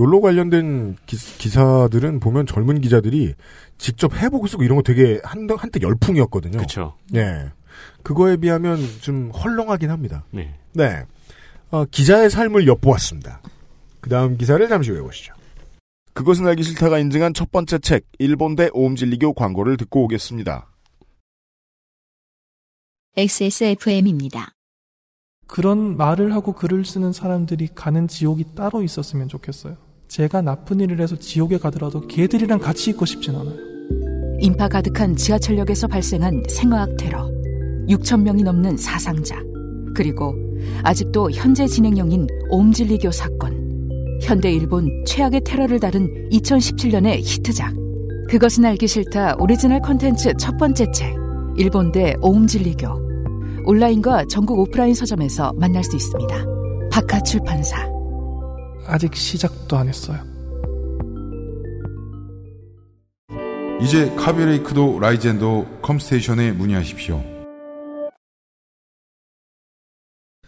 [0.00, 3.34] 욜로 관련된 기, 사들은 보면 젊은 기자들이
[3.76, 6.56] 직접 해보고 쓰고 이런 거 되게 한, 한때 열풍이었거든요.
[6.56, 6.94] 그렇죠.
[7.14, 7.50] 예.
[8.02, 10.24] 그거에 비하면 좀 헐렁하긴 합니다.
[10.30, 10.54] 네.
[10.72, 11.02] 네.
[11.70, 13.42] 어, 기자의 삶을 엿보았습니다.
[14.00, 15.34] 그 다음 기사를 잠시 후에 보시죠.
[16.20, 20.70] 그것은 알기 싫다가 인증한 첫 번째 책, 일본대 오음진리교 광고를 듣고 오겠습니다.
[23.16, 24.50] XSFM입니다.
[25.46, 29.78] 그런 말을 하고 글을 쓰는 사람들이 가는 지옥이 따로 있었으면 좋겠어요.
[30.08, 33.56] 제가 나쁜 일을 해서 지옥에 가더라도 걔들이랑 같이 있고 싶진 않아요.
[34.40, 37.30] 인파 가득한 지하철역에서 발생한 생화학 테러,
[37.88, 39.36] 6천 명이 넘는 사상자,
[39.94, 40.34] 그리고
[40.82, 43.69] 아직도 현재 진행형인 옴진리교 사건.
[44.20, 47.74] 현대 일본 최악의 테러를 다룬 2017년의 히트작.
[48.28, 51.14] 그것은 알기 싫다 오리지널 컨텐츠 첫 번째 책.
[51.56, 53.10] 일본 대 옴진리교.
[53.66, 56.44] 온라인과 전국 오프라인 서점에서 만날 수 있습니다.
[56.92, 57.88] 바다 출판사.
[58.86, 60.18] 아직 시작도 안 했어요.
[63.80, 67.22] 이제 카비레이크도 라이젠도 컴스테이션에 문의하십시오.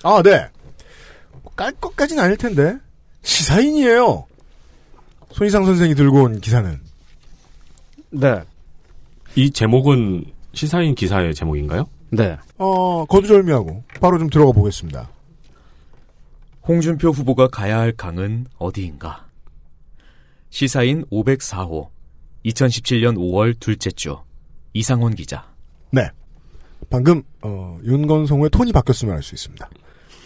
[0.04, 0.48] 아, 네.
[1.56, 2.78] 깔 것까지는 아닐 텐데.
[3.22, 4.26] 시사인이에요.
[5.30, 6.78] 손희상 선생이 들고 온 기사는.
[8.10, 8.42] 네.
[9.34, 11.86] 이 제목은 시사인 기사의 제목인가요?
[12.10, 12.36] 네.
[12.58, 15.08] 어, 거두절미하고 바로 좀 들어가 보겠습니다.
[16.68, 19.26] 홍준표 후보가 가야 할 강은 어디인가?
[20.50, 21.88] 시사인 504호
[22.44, 24.18] 2017년 5월 둘째 주
[24.74, 25.50] 이상원 기자.
[25.90, 26.08] 네.
[26.90, 29.68] 방금 어, 윤건성의 톤이 바뀌었으면 알 수 있습니다.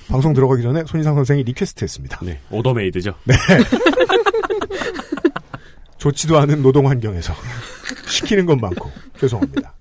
[0.09, 2.21] 방송 들어가기 전에 손희상 선생이 request했습니다.
[2.23, 3.15] 네, order made죠.
[3.25, 3.35] 네.
[5.99, 7.35] 좋지도 않은 노동 환경에서
[8.07, 9.75] 시키는 건 많고 죄송합니다.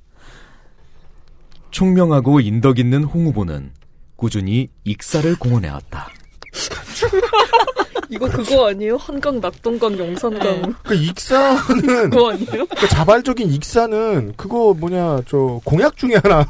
[1.71, 3.71] 총명하고 인덕 있는 홍 후보는
[4.15, 6.09] 꾸준히 익사를 공언해왔다.
[8.09, 8.95] 이거 그거 아니에요?
[8.97, 10.75] 한강, 낙동강, 영산강.
[10.83, 12.65] 그 익사는 그거 아니에요?
[12.67, 16.45] 그 자발적인 익사는 그거 뭐냐 저 공약 중에 하나.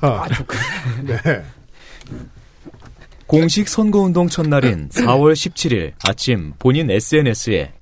[1.03, 1.43] 네.
[3.27, 7.73] 공식 선거운동 첫날인 4월 17일 아침 본인 SNS에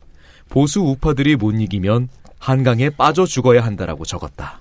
[0.50, 2.08] 보수 우파들이 못 이기면
[2.40, 4.60] 한강에 빠져 죽어야 한다라고 적었다.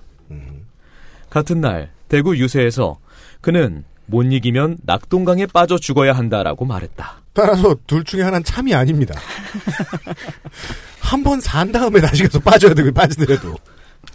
[1.29, 2.99] 같은 날 대구 유세에서
[3.41, 7.21] 그는 못 이기면 낙동강에 빠져 죽어야 한다라고 말했다.
[7.33, 9.15] 따라서 둘 중에 하나는 참이 아닙니다.
[10.99, 13.55] 한 번 산 다음에 다시 가서 빠져야 되고 빠지더라도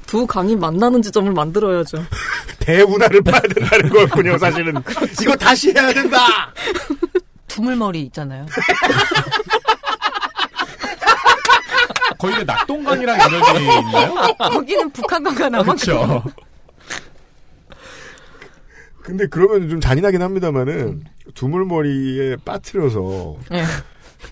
[0.08, 2.02] 두 강이 만나는 지점을 만들어야죠.
[2.60, 4.38] 대운하를 봐야 된다는 거였군요.
[4.38, 4.82] 사실은
[5.20, 6.50] 이거 다시 해야 된다.
[7.46, 8.46] 두물머리 있잖아요.
[12.18, 14.14] 거기가 낙동강이랑 연결돼 있나요?
[14.50, 15.62] 거기는 북한강가 남아.
[15.64, 16.24] 그렇죠.
[19.02, 23.62] 근데 그러면 좀 잔인하긴 합니다만은 두물머리에 빠뜨려서 네.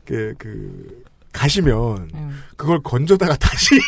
[0.06, 2.42] 그, 그 가시면 음.
[2.56, 3.78] 그걸 건져다가 다시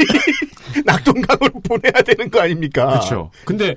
[0.85, 2.87] 낙동강으로 보내야 되는 거 아닙니까?
[2.87, 3.31] 그렇죠.
[3.44, 3.74] 근데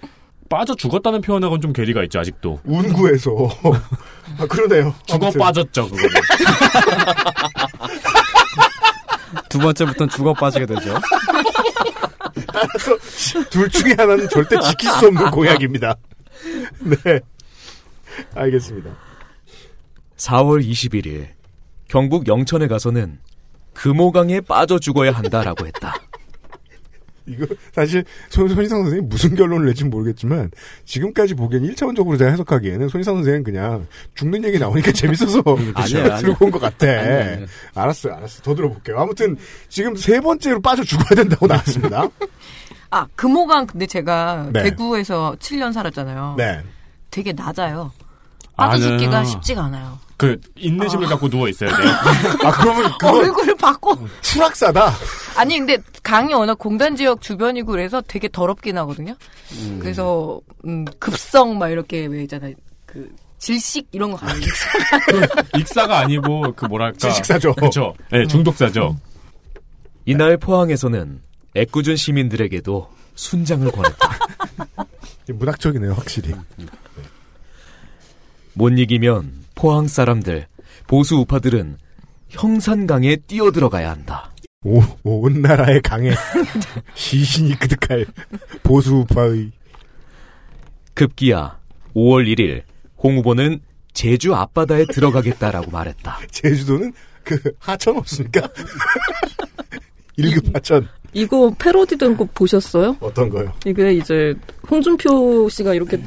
[0.50, 2.60] 빠져 죽었다는 표현하고는 좀 괴리가 있죠, 아직도.
[2.66, 3.32] 운구에서
[4.38, 4.94] 아, 그러네요.
[5.06, 5.40] 죽어 아무튼.
[5.40, 6.10] 빠졌죠, 그거는.
[9.50, 10.94] 두 번째부터는 죽어 빠지게 되죠.
[12.54, 12.98] 따라서
[13.50, 15.96] 둘 중에 하나는 절대 지킬 수 없는 공약입니다.
[16.80, 17.20] 네.
[18.36, 18.90] 알겠습니다.
[20.18, 21.28] 4월 21일
[21.88, 23.20] 경북 영천에 가서는
[23.74, 25.96] 금호강에 빠져 죽어야 한다라고 했다.
[27.28, 30.52] 이거 사실 손, 손희상 선생이 무슨 결론을 낼지 모르겠지만
[30.86, 35.42] 지금까지 보기엔 1차원적으로 제가 해석하기에는 손희상 선생은 그냥 죽는 얘기 나오니까 재밌어서
[36.22, 36.88] 들고 온 것 같아.
[37.76, 38.42] 알았어요, 알았어.
[38.44, 38.98] 더 들어볼게요.
[39.00, 39.38] 아무튼
[39.70, 42.08] 지금 세 번째로 빠져 죽어야 된다고 나왔습니다.
[42.90, 44.64] 아, 금호강 근데 제가 네.
[44.64, 46.36] 대구에서 7년 살았잖아요.
[46.38, 46.62] 네.
[47.10, 47.92] 되게 낮아요.
[48.58, 49.98] 빠져 죽기가 쉽지가 않아요.
[50.22, 51.90] 그, 인내심을 갖고 누워 있어야 돼요.
[52.46, 54.94] 아 그러면 얼굴을 받고 추락사다.
[55.36, 59.16] 아니 근데 강이 워낙 공단 지역 주변이고 그래서 되게 더럽긴 하거든요.
[59.54, 59.80] 음.
[59.82, 62.54] 그래서 음, 급성 막 이렇게 왜 있잖아요.
[62.86, 63.10] 그
[63.42, 64.40] 질식 이런 거 가는
[65.58, 66.98] 익사가 아니고, 그 뭐랄까.
[67.00, 67.56] 질식사죠.
[67.56, 67.96] 그렇죠.
[68.12, 68.96] 네, 중독사죠.
[70.06, 71.22] 이날 포항에서는
[71.56, 74.10] 애꿎은 시민들에게도 순장을 권했다.
[75.34, 76.36] 문학적이네요, 확실히.
[78.54, 80.48] 못 이기면 포항 사람들,
[80.88, 81.78] 보수 우파들은
[82.30, 84.32] 형산강에 뛰어들어가야 한다.
[84.64, 86.12] 오, 온 나라의 강에
[86.94, 88.06] 시신이 그득할
[88.64, 89.52] 보수 우파의
[90.94, 91.60] 급기야
[91.96, 92.62] 5월 1일
[92.98, 93.60] 홍 후보는
[93.94, 96.20] 제주 앞바다에 들어가겠다라고 말했다.
[96.30, 98.48] 제주도는 그 하천 없습니까?
[100.18, 100.88] 1급 하천.
[101.14, 102.96] 이거 패러디된 거 보셨어요?
[103.02, 103.52] 어떤 거요?
[103.66, 104.34] 이게 이제
[104.70, 106.02] 홍준표 씨가 이렇게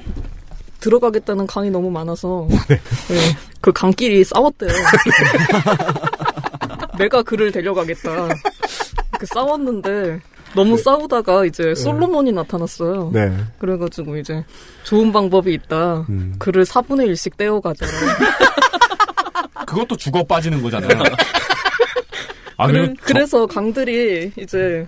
[0.84, 2.46] 들어가겠다는 강이 너무 많아서
[3.08, 4.68] 네, 그 강끼리 싸웠대요.
[6.98, 8.10] 내가 그를 데려가겠다.
[8.12, 10.20] 이렇게 싸웠는데
[10.54, 13.10] 너무 싸우다가 이제 솔로몬이 나타났어요.
[13.14, 13.34] 네.
[13.58, 14.44] 그래가지고 이제
[14.84, 16.04] 좋은 방법이 있다.
[16.10, 16.34] 음.
[16.38, 17.86] 그를 4분의 1씩 떼어가자.
[19.66, 21.02] 그것도 죽어 빠지는 거잖아요.
[22.58, 24.86] 아, 그래, 저- 그래서 강들이 이제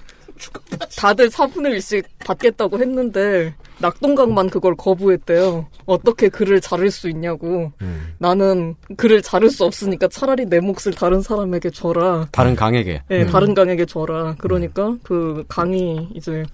[0.99, 5.67] 다들 4분의 1씩 받겠다고 했는데 낙동강만 그걸 거부했대요.
[5.85, 7.73] 어떻게 그를 자를 수 있냐고.
[7.83, 8.15] 음.
[8.19, 12.29] 나는 그를 자를 수 없으니까 차라리 내 몫을 다른 사람에게 줘라.
[12.33, 13.03] 다른 강에게.
[13.11, 13.27] 예, 음.
[13.29, 14.37] 다른 강에게 줘라.
[14.39, 16.45] 그러니까 그 강이 이제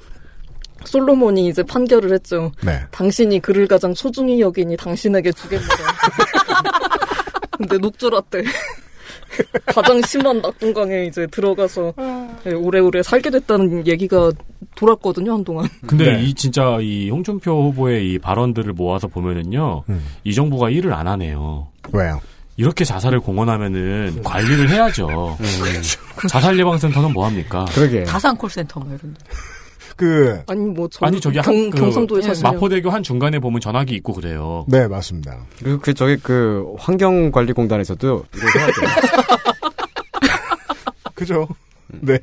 [0.85, 2.51] 솔로몬이 이제 판결을 했죠.
[2.65, 2.81] 네.
[2.91, 5.69] 당신이 그를 가장 소중히 여기니 당신에게 주겠노라.
[7.59, 8.43] 근데 녹조라떼
[9.67, 11.93] 가장 심한 낙동 강에 이제 들어가서
[12.47, 14.33] 예, 오래오래 살게 됐다는 얘기가
[14.75, 15.69] 돌았거든요 한동안.
[15.87, 16.23] 근데 네.
[16.23, 20.07] 이 진짜 이 홍준표 후보의 이 발언들을 모아서 보면은요, 음.
[20.25, 21.69] 이 정부가 일을 안 하네요.
[21.93, 22.21] 왜요?
[22.57, 25.39] 이렇게 자살을 공언하면은 관리를 해야죠.
[26.29, 27.65] 자살 예방센터는 뭐 합니까?
[27.73, 28.05] 그러게.
[28.05, 29.17] 다산 콜센터 뭐 이런.
[29.97, 30.05] 데.
[30.05, 33.61] 그, 아니 뭐 저, 아니 저기 경, 한, 그 경상도에 사시요 마포대교 한 중간에 보면
[33.61, 34.65] 전화기 있고 그래요.
[34.69, 35.47] 네, 맞습니다.
[35.59, 38.89] 그리고 그 저기 그 환경관리공단에서도 이걸 해야 돼요.
[41.15, 41.49] 그죠?
[41.89, 42.19] 네.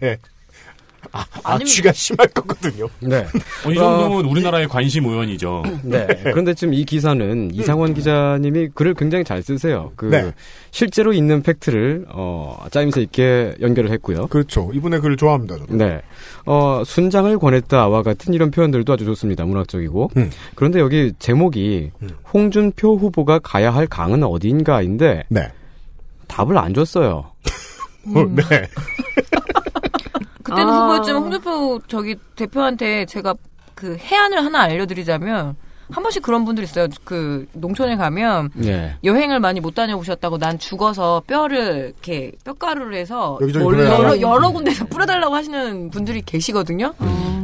[1.12, 2.88] 아, 아니면- 악취가 심할 거거든요.
[3.00, 3.26] 네.
[3.66, 5.64] 어, 이 정도면 우리나라의 관심 의원이죠.
[5.84, 6.06] 네.
[6.24, 9.92] 그런데 지금 이 기사는 이상원 기자님이 글을 굉장히 잘 쓰세요.
[9.96, 10.32] 그 네.
[10.72, 14.28] 실제로 있는 팩트를 어 짜임새 있게 연결을 했고요.
[14.28, 14.70] 그렇죠.
[14.74, 15.76] 이분의 글을 좋아합니다, 저도.
[15.76, 16.02] 네.
[16.46, 19.46] 어, 순장을 권했다와 같은 이런 표현들도 아주 좋습니다.
[19.46, 20.12] 문학적이고.
[20.18, 20.30] 음.
[20.56, 22.10] 그런데 여기 제목이 음.
[22.34, 25.52] 홍준표 후보가 가야 할 강은 어디인가인데 네.
[26.28, 27.26] 답을 안 줬어요.
[28.16, 28.44] 어, 네.
[30.50, 30.82] 그때는 아.
[30.84, 33.36] 후보였지만 홍준표 저기 대표한테 제가
[33.76, 35.56] 그 해안을 하나 알려드리자면
[35.92, 36.88] 한 번씩 그런 분들 있어요.
[37.04, 38.96] 그 농촌에 가면 네.
[39.04, 43.40] 여행을 많이 못 다녀오셨다고 난 죽어서 뼈를 이렇게 뼈가루를 해서.
[43.42, 46.94] 여러, 여러 군데서 뿌려달라고 하시는 분들이 계시거든요.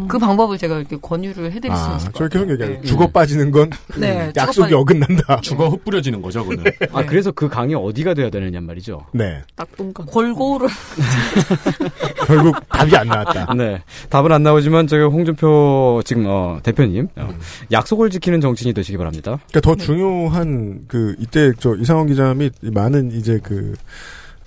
[0.08, 2.70] 그 방법을 제가 이렇게 권유를 해드릴 수 아, 있을 것 저희 계속 같아요.
[2.70, 2.88] 얘기하죠.
[2.88, 5.42] 죽어 빠지는 건 네, 약속이 죽어 어긋난다.
[5.42, 6.64] 죽어 흩뿌려지는 거죠, 그는.
[6.92, 9.06] 아, 그래서 그 강이 어디가 돼야 되느냐 말이죠.
[9.14, 9.42] 네.
[9.56, 10.06] 낙동강.
[10.06, 10.68] 골고루
[12.28, 13.54] 결국 답이 안 나왔다.
[13.56, 13.82] 네.
[14.10, 17.40] 답은 안 나오지만 저기 홍준표 지금 어, 대표님 어, 음.
[17.72, 19.40] 약속을 지키는 정치인이 되시기 바랍니다.
[19.50, 23.74] 그러니까 더 중요한 그 이때 저 이상원 기자 및 많은 이제 그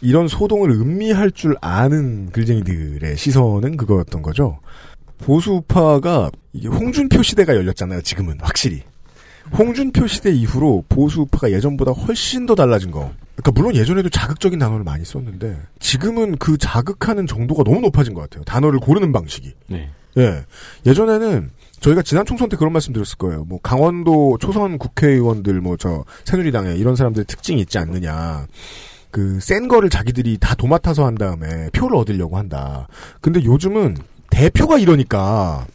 [0.00, 4.58] 이런 소동을 음미할 줄 아는 글쟁이들의 시선은 그거였던 거죠.
[5.18, 8.02] 보수파가 이게 홍준표 시대가 열렸잖아요.
[8.02, 8.82] 지금은 확실히
[9.56, 13.10] 홍준표 시대 이후로 보수파가 예전보다 훨씬 더 달라진 거.
[13.36, 18.44] 그러니까 물론 예전에도 자극적인 단어를 많이 썼는데 지금은 그 자극하는 정도가 너무 높아진 것 같아요.
[18.44, 19.52] 단어를 고르는 방식이.
[19.68, 19.90] 네.
[20.18, 20.44] 예.
[20.84, 21.50] 예전에는
[21.80, 23.44] 저희가 지난 총선 때 그런 말씀 드렸을 거예요.
[23.44, 28.46] 뭐 강원도 초선 국회의원들 뭐 저 새누리당에 이런 사람들의 특징이 있지 않느냐.
[29.10, 32.88] 그 센 거를 자기들이 다 도맡아서 한 다음에 표를 얻으려고 한다.
[33.20, 33.96] 근데 요즘은
[34.30, 35.66] 대표가 이러니까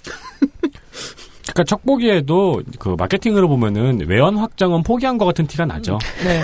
[1.44, 6.00] 그러니까 첫 보기에도 그 마케팅으로 보면은 외연 확장은 포기한 것 같은 티가 나죠.
[6.24, 6.42] 네.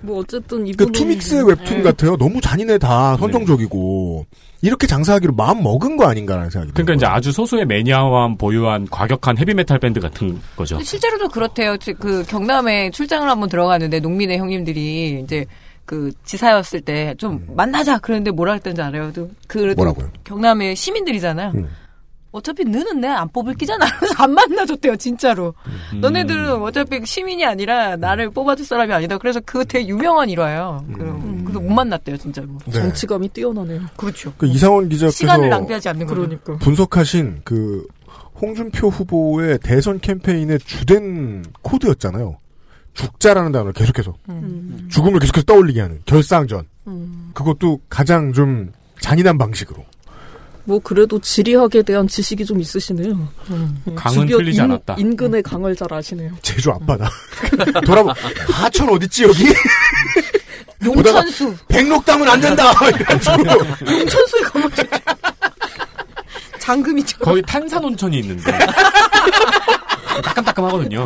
[0.00, 2.16] 뭐 어쨌든 그 이분은 투믹스의 웹툰 같아요.
[2.16, 4.26] 너무 잔인해 다 선정적이고
[4.60, 6.94] 이렇게 장사하기로 마음 먹은 거 아닌가라는 생각이 그러니까.
[6.94, 10.78] 이제 아주 소수의 매니아만 보유한 과격한 헤비메탈 밴드 같은 거죠.
[10.80, 11.76] 실제로도 그렇대요.
[11.78, 15.46] 지- 그 경남에 출장을 한번 들어갔는데 농민의 형님들이 이제
[15.84, 19.12] 그 지사였을 때좀 만나자 그랬는데 뭐라 했던지 알아요?
[19.12, 20.10] 또 그래도 뭐라고요?
[20.24, 21.52] 경남의 시민들이잖아요.
[21.54, 21.68] 음.
[22.32, 23.84] 어차피 너는 내 안 뽑을 끼잖아.
[23.98, 25.54] 그래서 안 만나줬대요, 진짜로.
[25.92, 26.00] 음.
[26.00, 29.18] 너네들은 어차피 시민이 아니라 나를 뽑아줄 사람이 아니다.
[29.18, 30.84] 그래서 그거 되게 유명한 일화예요.
[30.92, 32.48] 그- 그래서 못 만났대요, 진짜로.
[32.66, 32.72] 네.
[32.72, 33.82] 정치감이 뛰어나네요.
[33.96, 34.32] 그렇죠.
[34.36, 36.22] 그 이상원 기자께서 시간을 낭비하지 않는 거죠.
[36.22, 36.56] 그러니까.
[36.56, 37.86] 분석하신 그
[38.40, 42.38] 홍준표 후보의 대선 캠페인의 주된 코드였잖아요.
[42.94, 44.88] 죽자라는 단어를 계속해서 음.
[44.90, 46.66] 죽음을 계속해서 떠올리게 하는 결상전.
[46.86, 47.30] 음.
[47.34, 49.84] 그것도 가장 좀 잔인한 방식으로.
[50.66, 53.28] 뭐 그래도 지리학에 대한 지식이 좀 있으시네요.
[53.50, 53.82] 음.
[53.94, 54.94] 강은 주변 틀리지 인- 않았다.
[54.98, 56.30] 인근의 강을 잘 아시네요.
[56.40, 57.10] 제주 앞바다.
[57.84, 58.10] 돌아보
[58.50, 59.44] 하천 어딨지 여기?
[60.84, 61.54] 용천수.
[61.68, 62.70] 백록담은 안 된다.
[63.86, 64.70] 용천수에 가면.
[66.60, 67.18] 장금이죠.
[67.18, 68.50] 거의 탄산 온천이 있는데.
[70.24, 71.04] 따끔따끔하거든요.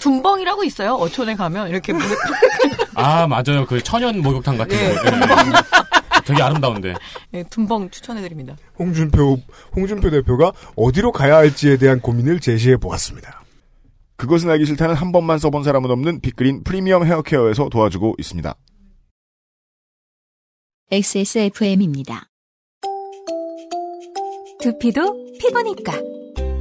[0.00, 0.94] 둔벙이라고 있어요.
[0.94, 2.06] 어촌에 가면 이렇게 물에
[2.94, 3.64] 아, 맞아요.
[3.66, 4.94] 그 천연 목욕탕 같은 예.
[4.94, 5.06] 거.
[5.06, 5.10] 예.
[6.24, 6.94] 되게 아름다운데.
[7.34, 8.56] 예, 둔벙 추천해드립니다.
[8.78, 9.38] 홍준표
[9.74, 13.42] 홍준표 대표가 어디로 가야 할지에 대한 고민을 제시해 보았습니다.
[14.16, 18.54] 그것은 알기 싫다는 한 번만 써본 사람은 없는 빅그린 프리미엄 헤어케어에서 도와주고 있습니다.
[20.90, 22.28] XSFM입니다.
[24.60, 25.92] 두피도 피부니까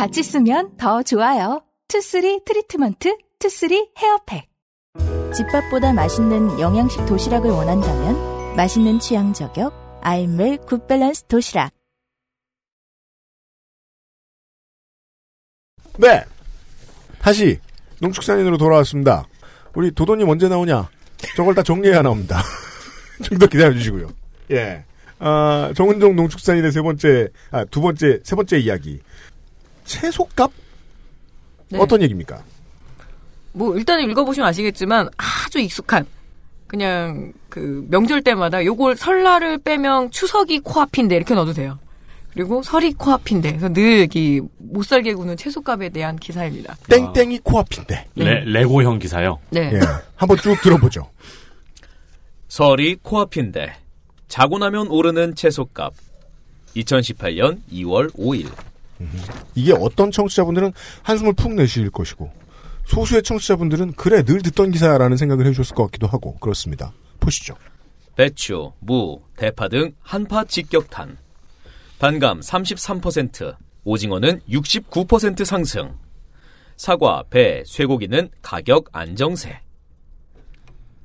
[0.00, 1.62] 같이 쓰면 더 좋아요.
[1.86, 4.48] 투쓰리 트리트먼트, 투쓰리 헤어팩.
[5.34, 11.74] 집밥보다 맛있는 영양식 도시락을 원한다면 맛있는 취향 저격 아임웰 굿밸런스 도시락.
[15.98, 16.24] 네.
[17.18, 17.60] 다시
[18.00, 19.26] 농축산인으로 돌아왔습니다.
[19.74, 20.88] 우리 도도님 언제 나오냐?
[21.36, 22.40] 저걸 다 정리해야 나옵니다.
[23.22, 24.08] 좀 더 기다려 주시고요.
[24.52, 24.82] 예.
[25.18, 29.00] 아, 정은정 농축산인의 세 번째, 아, 두 번째, 세 번째 이야기.
[29.90, 30.52] 채소값?
[31.70, 31.78] 네.
[31.78, 32.42] 어떤 얘기입니까?
[33.52, 36.06] 뭐 일단은 읽어보시면 아시겠지만 아주 익숙한
[36.68, 41.78] 그냥 그 명절 때마다 요걸 설날을 빼면 추석이 코앞인데 이렇게 넣어도 돼요.
[42.32, 46.76] 그리고 설이 코앞인데 그래서 늘이 못 살게 구는 채소값에 대한 기사입니다.
[46.88, 48.06] 땡땡이 코앞인데.
[48.14, 49.40] 레, 레고형 기사요.
[49.50, 49.72] 네.
[49.74, 49.80] 예.
[50.14, 51.10] 한번 쭉 들어보죠.
[52.46, 53.74] 설이 코앞인데
[54.28, 55.92] 자고 나면 오르는 채소값.
[56.76, 58.46] 2018년 2월 5일.
[59.54, 62.30] 이게 어떤 청취자분들은 한숨을 푹 내실 것이고,
[62.86, 66.92] 소수의 청취자분들은 그래, 늘 듣던 기사라는 생각을 해주셨을 것 같기도 하고, 그렇습니다.
[67.20, 67.54] 보시죠.
[68.16, 71.16] 배추, 무, 대파 등 한파 직격탄.
[71.98, 75.94] 단감 33%, 오징어는 69% 상승.
[76.76, 79.60] 사과, 배, 쇠고기는 가격 안정세.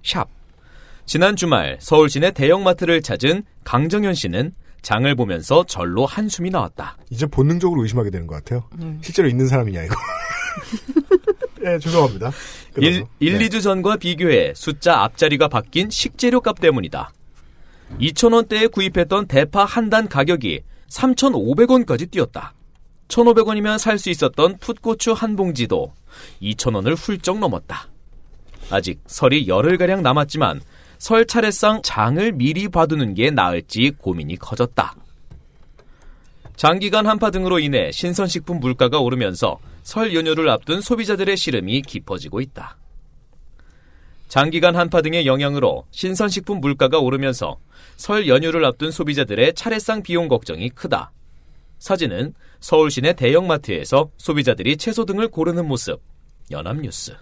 [0.04, 0.28] 샵.
[1.06, 4.54] 지난 주말 서울 시내 대형마트를 찾은 강정현 씨는
[4.86, 6.96] 장을 보면서 절로 한숨이 나왔다.
[7.10, 8.70] 이제 본능적으로 의심하게 되는 것 같아요.
[9.02, 9.96] 실제로 있는 사람이냐, 이거.
[11.66, 12.32] 예, 죄송합니다.
[12.78, 13.10] 일, 끊어서.
[13.20, 13.50] 1, 네.
[13.50, 17.12] 2주 전과 비교해 숫자 앞자리가 바뀐 식재료 값 때문이다.
[18.00, 22.54] 2,000원대에 구입했던 대파 한 단 가격이 3,500원까지 뛰었다.
[23.08, 25.94] 1,500원이면 살 수 있었던 풋고추 한 봉지도
[26.44, 27.88] 2,000원을 훌쩍 넘었다.
[28.70, 30.62] 아직 설이 열흘가량 남았지만
[31.06, 34.96] 설 차례상 장을 미리 봐두는 게 나을지 고민이 커졌다.
[36.56, 42.78] 장기간 한파 등으로 인해 신선식품 물가가 오르면서 설 연휴를 앞둔 소비자들의 시름이 깊어지고 있다.
[44.30, 47.60] 장기간 한파 등의 영향으로 신선식품 물가가 오르면서
[47.98, 51.12] 설 연휴를 앞둔 소비자들의 차례상 비용 걱정이 크다.
[51.78, 56.02] 사진은 서울 시내 대형마트에서 소비자들이 채소 등을 고르는 모습.
[56.50, 57.16] 연합뉴스.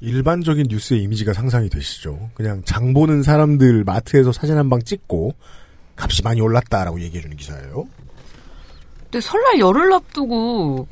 [0.00, 2.30] 일반적인 뉴스의 이미지가 상상이 되시죠.
[2.34, 5.34] 그냥 장 보는 사람들 마트에서 사진 한 방 찍고,
[5.96, 7.84] 값이 많이 올랐다라고 얘기해주는 기사예요.
[9.04, 10.86] 근데 설날 열흘 앞두고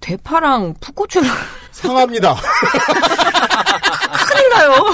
[0.00, 1.30] 대파랑 풋고추랑
[1.72, 2.34] 상합니다.
[4.28, 4.72] 큰일 나요.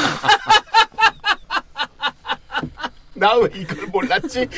[3.15, 4.49] 나 왜 이걸 몰랐지?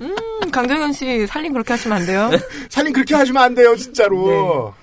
[0.00, 2.30] 음, 강정현 씨 살림 그렇게 하시면 안 돼요.
[2.68, 4.74] 살림 그렇게 하시면 안 돼요, 진짜로.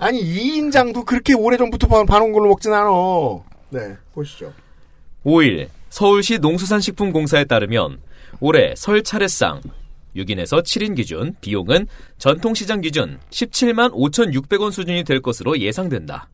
[0.00, 2.88] 아니, 2인장도 그렇게 오래전부터 봐- 봐놓은 걸로 먹진 않아.
[3.70, 4.52] 네, 보시죠.
[5.24, 7.98] 5일 서울시 농수산식품공사에 따르면
[8.40, 9.60] 올해 설 차례상
[10.16, 11.86] 6인에서 7인 기준 비용은
[12.18, 16.28] 전통시장 기준 17만 5,600원 수준이 될 것으로 예상된다.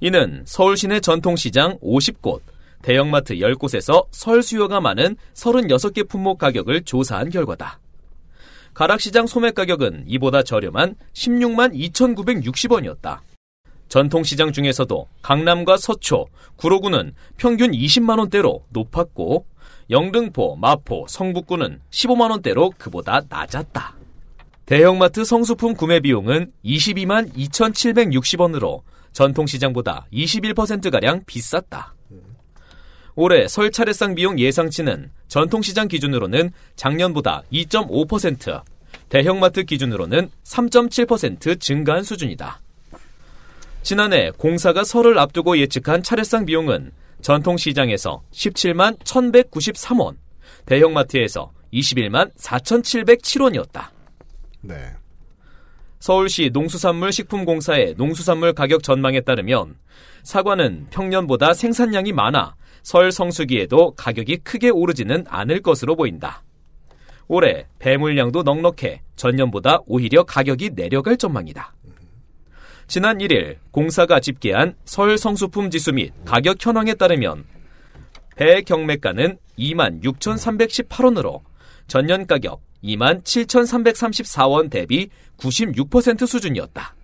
[0.00, 2.40] 이는 서울 시내 전통시장 50곳,
[2.82, 7.78] 대형마트 10곳에서 설 수요가 많은 36개 품목 가격을 조사한 결과다.
[8.76, 13.20] 가락시장 소매 가격은 이보다 저렴한 16만 2,960원이었다.
[13.88, 19.46] 전통시장 중에서도 강남과 서초, 구로구는 평균 20만원대로 높았고,
[19.88, 23.96] 영등포, 마포, 성북구는 15만원대로 그보다 낮았다.
[24.66, 31.95] 대형마트 성수품 구매 비용은 22만 2,760원으로 전통시장보다 21%가량 비쌌다.
[33.16, 38.62] 올해 설 차례상 비용 예상치는 전통시장 기준으로는 작년보다 2.5%,
[39.08, 42.60] 대형마트 기준으로는 3.7% 증가한 수준이다.
[43.82, 46.92] 지난해 공사가 설을 앞두고 예측한 차례상 비용은
[47.22, 50.16] 전통시장에서 17만 1193원,
[50.66, 53.86] 대형마트에서 21만 4707원이었다.
[54.60, 54.92] 네.
[56.00, 59.76] 서울시 농수산물 식품공사의 농수산물 가격 전망에 따르면
[60.22, 62.54] 사과는 평년보다 생산량이 많아
[62.86, 66.44] 설 성수기에도 가격이 크게 오르지는 않을 것으로 보인다.
[67.26, 71.74] 올해 배물량도 넉넉해 전년보다 오히려 가격이 내려갈 전망이다.
[72.86, 77.44] 지난 1일 공사가 집계한 설 성수품 지수 및 가격 현황에 따르면
[78.36, 81.40] 배 경매가는 26,318원으로
[81.88, 85.08] 전년 가격 27,334원 대비
[85.38, 86.94] 96% 수준이었다.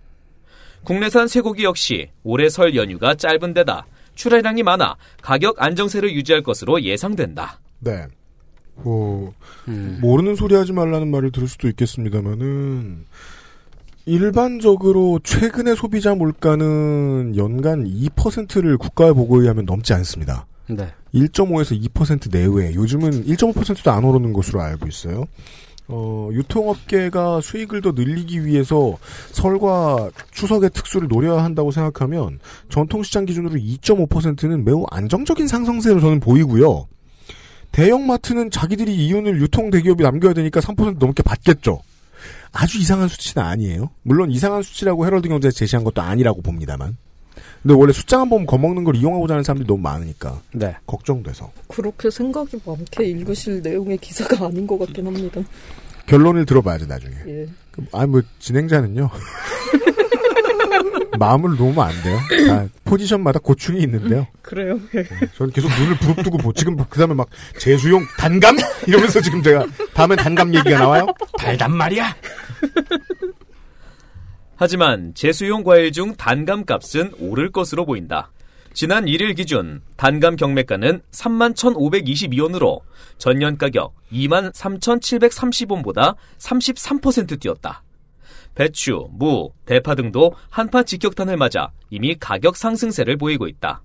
[0.85, 3.85] 국내산 쇠고기 역시 올해 설 연휴가 짧은 데다
[4.15, 7.59] 출하량이 많아 가격 안정세를 유지할 것으로 예상된다.
[7.79, 8.05] 네.
[8.75, 9.33] 뭐
[10.01, 13.05] 모르는 소리 하지 말라는 말을 들을 수도 있겠습니다만은
[14.05, 20.45] 일반적으로 최근의 소비자 물가는 연간 2%를 국가의 보고에 의하면 넘지 않습니다.
[20.67, 20.91] 네.
[21.13, 22.73] 1.5에서 2% 내외.
[22.73, 25.25] 요즘은 1.5%도 안 오르는 것으로 알고 있어요.
[25.87, 28.97] 어, 유통업계가 수익을 더 늘리기 위해서
[29.31, 36.87] 설과 추석의 특수를 노려야 한다고 생각하면 전통시장 기준으로 2.5%는 매우 안정적인 상승세로 저는 보이고요.
[37.71, 41.81] 대형마트는 자기들이 이윤을 유통 대기업이 남겨야 되니까 3% 넘게 받겠죠.
[42.51, 43.89] 아주 이상한 수치는 아니에요.
[44.03, 46.97] 물론 이상한 수치라고 헤럴드 경제에 제시한 것도 아니라고 봅니다만.
[47.63, 50.41] 근데 원래 숫자 한 번 겁먹는 걸 이용하고자 하는 사람들이 너무 많으니까.
[50.53, 50.75] 네.
[50.85, 51.49] 걱정돼서.
[51.67, 55.41] 그렇게 생각이 많게 읽으실 내용의 기사가 아닌 것 같긴 합니다.
[56.07, 57.15] 결론을 들어봐야죠, 나중에.
[57.27, 57.47] 예.
[57.93, 59.09] 아니, 뭐, 진행자는요.
[61.19, 62.17] 마음을 놓으면 안 돼요.
[62.47, 64.25] 다 포지션마다 고충이 있는데요.
[64.41, 64.79] 그래요.
[65.37, 68.57] 저는 계속 눈을 부릅뜨고 보, 지금 그 다음에 막 재수용 단감?
[68.87, 71.05] 이러면서 지금 제가 다음엔 단감 얘기가 나와요?
[71.37, 72.15] 달단 말이야.
[74.63, 78.31] 하지만 재수용 과일 중 단감 값은 오를 것으로 보인다.
[78.71, 82.79] 지난 1일 기준 단감 경매가는 31,522원으로
[83.17, 87.83] 전년 가격 23,730원보다 33% 뛰었다.
[88.55, 93.83] 배추, 무, 대파 등도 한파 직격탄을 맞아 이미 가격 상승세를 보이고 있다.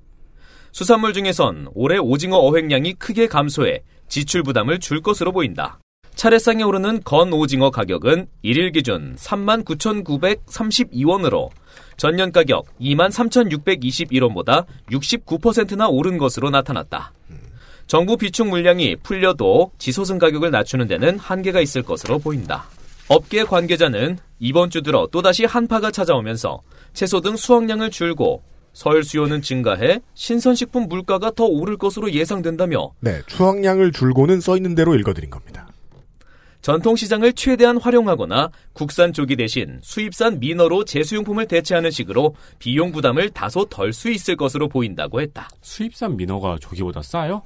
[0.70, 5.80] 수산물 중에선 올해 오징어 어획량이 크게 감소해 지출 부담을 줄 것으로 보인다.
[6.18, 11.48] 차례상에 오르는 건 오징어 가격은 1일 기준 39,932원으로
[11.96, 17.12] 전년 가격 23,621원보다 69%나 오른 것으로 나타났다.
[17.86, 22.64] 정부 비축 물량이 풀려도 지소승 가격을 낮추는 데는 한계가 있을 것으로 보인다.
[23.06, 26.62] 업계 관계자는 이번 주 들어 또다시 한파가 찾아오면서
[26.94, 28.42] 채소 등 수확량을 줄고
[28.72, 34.96] 설 수요는 증가해 신선식품 물가가 더 오를 것으로 예상된다며 네, 추억량을 줄고는 써 있는 대로
[34.96, 35.68] 읽어드린 겁니다.
[36.60, 43.92] 전통시장을 최대한 활용하거나 국산 조기 대신 수입산 민어로 제수용품을 대체하는 식으로 비용 부담을 다소 덜
[43.92, 45.48] 수 있을 것으로 보인다고 했다.
[45.62, 47.42] 수입산 민어가 조기보다 싸요?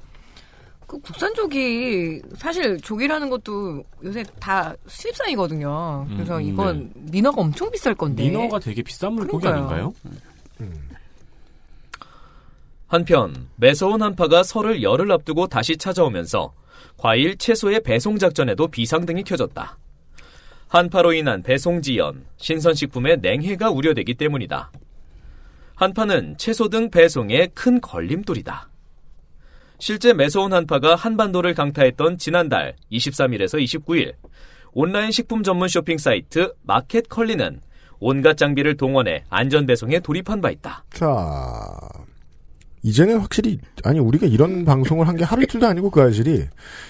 [0.87, 6.07] 그 국산 조기 사실 조기라는 것도 요새 다 수입산이거든요.
[6.11, 8.25] 그래서 음, 이건 민어가 엄청 비쌀 건데.
[8.25, 9.47] 민어가 되게 비싼 물고기.
[9.47, 9.95] 아닌가요?
[12.89, 16.53] 한편 매서운 한파가 설을 열흘 앞두고 다시 찾아오면서
[16.97, 19.79] 과일, 채소의 배송 작전에도 비상등이 켜졌다.
[20.69, 24.73] 한파로 인한 배송 지연, 신선식품의 냉해가 우려되기 때문이다.
[25.75, 28.69] 한파는 채소 등 배송에 큰 걸림돌이다.
[29.79, 34.15] 실제 매서운 한파가 한반도를 강타했던 지난달 23일에서 29일
[34.73, 37.61] 온라인 식품 전문 쇼핑 사이트 마켓컬리는
[37.99, 40.85] 온갖 장비를 동원해 안전 배송에 돌입한 바 있다.
[40.91, 41.09] 자,
[42.83, 46.47] 이제는 확실히 아니 우리가 이런 방송을 한 게 하루 이틀도 아니고 그 사실이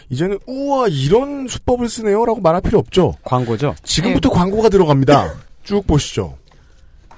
[0.08, 3.14] 이제는 우와 이런 수법을 쓰네요라고 말할 필요 없죠.
[3.24, 3.74] 광고죠.
[3.82, 5.34] 지금부터 광고가 들어갑니다.
[5.64, 6.38] 쭉 보시죠.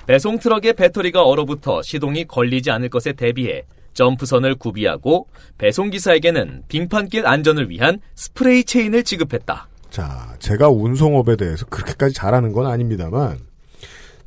[0.07, 3.63] 배송 트럭의 배터리가 얼어붙어 시동이 걸리지 않을 것에 대비해
[3.95, 9.69] 점프선을 구비하고 배송 기사에게는 빙판길 안전을 위한 스프레이 체인을 지급했다.
[9.91, 13.39] 자, 제가 운송업에 대해서 그렇게까지 잘하는 건 아닙니다만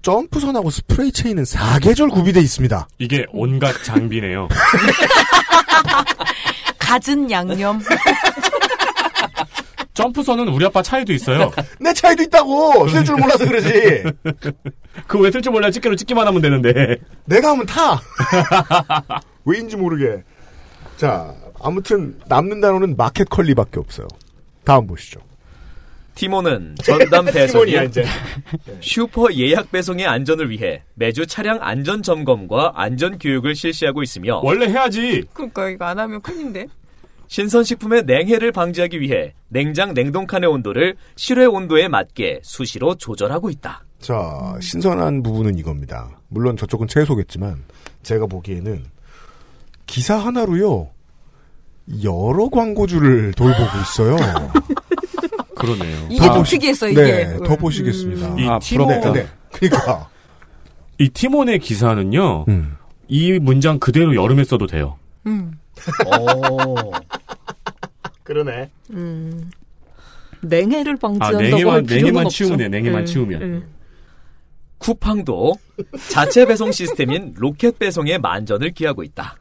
[0.01, 2.87] 점프선하고 스프레이 체인은 사계절 구비돼 있습니다.
[2.99, 4.47] 이게 온갖 장비네요.
[6.79, 7.81] 갖은 양념.
[9.93, 11.51] 점프선은 우리 아빠 차에도 있어요.
[11.81, 14.03] 내 차에도 있다고 쓸 줄 몰라서 그러지.
[15.07, 16.97] 그왜쓸 줄 몰라 집게로 찍기만 하면 되는데.
[17.25, 17.99] 내가 하면 타.
[19.43, 20.23] 왜인지 모르게.
[20.97, 24.07] 자, 아무튼 남는 단어는 마켓 컬리밖에 없어요.
[24.63, 25.19] 다음 보시죠.
[26.17, 27.27] 티모는 전담
[27.85, 28.03] 이제.
[28.81, 35.23] 슈퍼 예약 배송의 안전을 위해 매주 차량 안전 점검과 안전 교육을 실시하고 있으며 원래 해야지.
[35.33, 36.65] 그러니까 이거 안 하면 큰인데.
[37.27, 43.83] 신선식품의 냉해를 방지하기 위해 냉장 냉동칸의 온도를 실외 온도에 맞게 수시로 조절하고 있다.
[43.99, 46.09] 자, 신선한 부분은 이겁니다.
[46.29, 47.63] 물론 저쪽은 채소겠지만
[48.03, 48.85] 제가 보기에는
[49.85, 50.89] 기사 하나로요.
[52.03, 54.17] 여러 광고주를 돌보고 있어요.
[55.57, 56.07] 그러네요.
[56.09, 57.01] 이게 좀 특이했어, 이게.
[57.01, 58.35] 네, 더 보시겠습니다.
[58.39, 59.13] 이 아, 티모, 부럽다.
[59.13, 60.09] 네, 그러니까
[60.99, 62.45] 이 티몬의 기사는요.
[62.47, 62.75] 음.
[63.07, 64.97] 이 문장 그대로 여름에 써도 돼요.
[65.25, 65.57] 음.
[68.23, 68.69] 그러네.
[68.91, 69.49] 음.
[70.41, 72.35] 냉해를 아, 방지한다고 냉해만 할 필요는 냉해만 없죠.
[72.35, 72.67] 치우면 돼.
[72.69, 73.41] 냉해만 예, 치우면.
[73.41, 73.63] 예.
[74.77, 75.55] 쿠팡도
[76.09, 79.37] 자체 배송 시스템인 로켓 배송에 만전을 기하고 있다.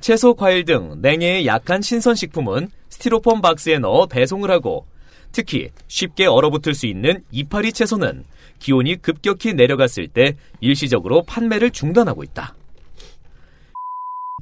[0.00, 4.86] 채소, 과일 등 냉해에 약한 신선식품은 스티로폼 박스에 넣어 배송을 하고
[5.34, 8.24] 특히 쉽게 얼어붙을 수 있는 이파리 채소는
[8.60, 12.54] 기온이 급격히 내려갔을 때 일시적으로 판매를 중단하고 있다.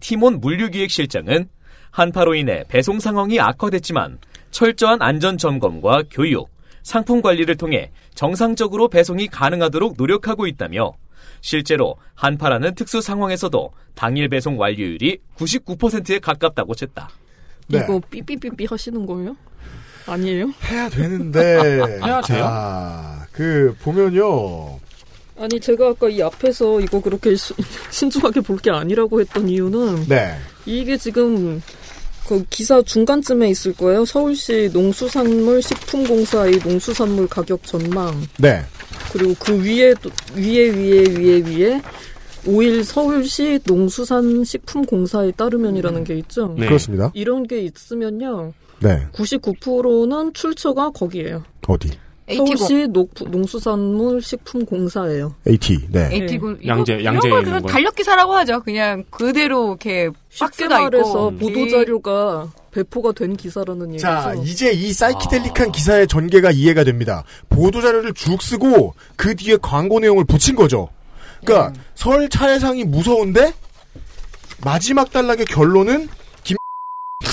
[0.03, 1.49] 티몬 물류기획실장은
[1.90, 4.18] 한파로 인해 배송 상황이 악화됐지만
[4.51, 6.51] 철저한 안전 점검과 교육,
[6.82, 10.93] 상품 관리를 통해 정상적으로 배송이 가능하도록 노력하고 있다며
[11.40, 17.09] 실제로 한파라는 특수 상황에서도 당일 배송 완료율이 99%에 가깝다고 쳤다.
[17.68, 17.78] 네.
[17.78, 19.36] 이거 삐삐삐삐 하시는 거예요?
[20.07, 20.50] 아니에요?
[20.70, 21.40] 해야 되는데.
[22.05, 22.44] 해야 돼요?
[22.46, 24.78] 아, 그, 보면요.
[25.38, 27.55] 아니 제가 아까 이 앞에서 이거 그렇게 시-
[27.90, 30.36] 신중하게 볼 게 아니라고 했던 이유는 네.
[30.66, 31.61] 이게 지금
[32.28, 34.05] 그 기사 중간쯤에 있을 거예요.
[34.05, 38.62] 서울시 농수산물 식품공사의 농수산물 가격 전망 네.
[39.12, 41.82] 그리고 그 위에 또- 위에 위에 위에 위에
[42.44, 46.55] 5일 서울시 농수산 식품공사에 따르면이라는 게 있죠.
[46.59, 46.66] 네.
[46.66, 47.11] 그렇습니다.
[47.14, 48.53] 이런 게 있으면요.
[48.82, 49.06] 네.
[49.12, 51.44] 99%는 출처가 거기에요.
[51.68, 51.90] 어디?
[52.34, 55.34] 서울시 농, 농수산물 식품공사예요.
[55.46, 55.88] AT.
[55.90, 56.08] 네.
[56.12, 57.72] 에이티고 양재- 이거, 양재에 이런 걸 있는 그냥 거예요?
[57.72, 58.60] 달력 기사라고 하죠.
[58.62, 64.02] 그냥 그대로 이렇게 쉽게 박스가 말해서 있고 보도 자료가 배포가 된 기사라는 얘기죠.
[64.06, 67.24] 자, 이제 이 사이키델릭한 기사의 전개가 이해가 됩니다.
[67.50, 70.88] 보도 자료를 쭉 쓰고 그 뒤에 광고 내용을 붙인 거죠.
[71.44, 73.52] 그러니까 설 차례상이 무서운데
[74.64, 76.08] 마지막 단락의 결론은 김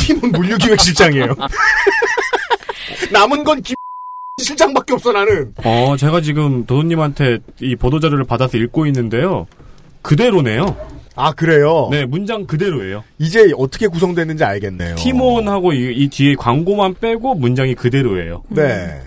[0.09, 1.35] 팀은 물류기획실장이에요.
[3.11, 3.75] 남은 건 김
[4.41, 5.53] 실장밖에 없어 나는.
[5.65, 9.47] 어, 제가 지금 도도님한테 이 보도 자료를 받아서 읽고 있는데요.
[10.01, 10.77] 그대로네요.
[11.15, 11.89] 아 그래요?
[11.91, 13.03] 네, 문장 그대로예요.
[13.17, 14.95] 이제 어떻게 구성됐는지 알겠네요.
[14.95, 18.43] 티몬하고 이, 이 뒤에 광고만 빼고 문장이 그대로예요.
[18.47, 19.01] 네.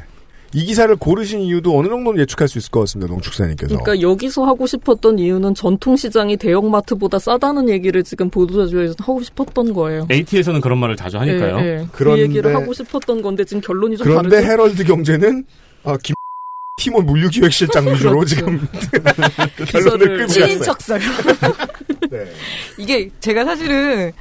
[0.54, 3.10] 이 기사를 고르신 이유도 어느 정도는 예측할 수 있을 것 같습니다.
[3.12, 3.78] 농축사님께서.
[3.78, 10.06] 그러니까 여기서 하고 싶었던 이유는 전통시장이 대형마트보다 싸다는 얘기를 지금 보도자료에서 하고 싶었던 거예요.
[10.10, 11.58] AT에서는 그런 말을 자주 하니까요.
[11.60, 11.86] 예, 예.
[11.90, 14.52] 그 그런데- 얘기를 하고 싶었던 건데 지금 결론이 좀 그런데 다르죠.
[14.52, 15.44] 헤럴드 경제는
[15.84, 16.14] 아, 김
[16.76, 18.34] 팀원 물류기획실장 위주로 그렇죠.
[18.34, 18.60] 지금
[19.68, 20.46] 결론을 끌고 갔어요.
[20.46, 21.00] 친인척설.
[22.10, 22.26] 네.
[22.78, 24.12] 이게 제가 사실은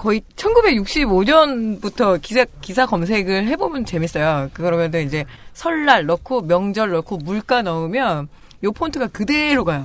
[0.00, 4.48] 거의 1965년부터 기사 기사 검색을 해보면 재밌어요.
[4.54, 8.28] 그러면 이제 설날 넣고 명절 넣고 물가 넣으면
[8.64, 9.84] 요 폰트가 그대로 가요.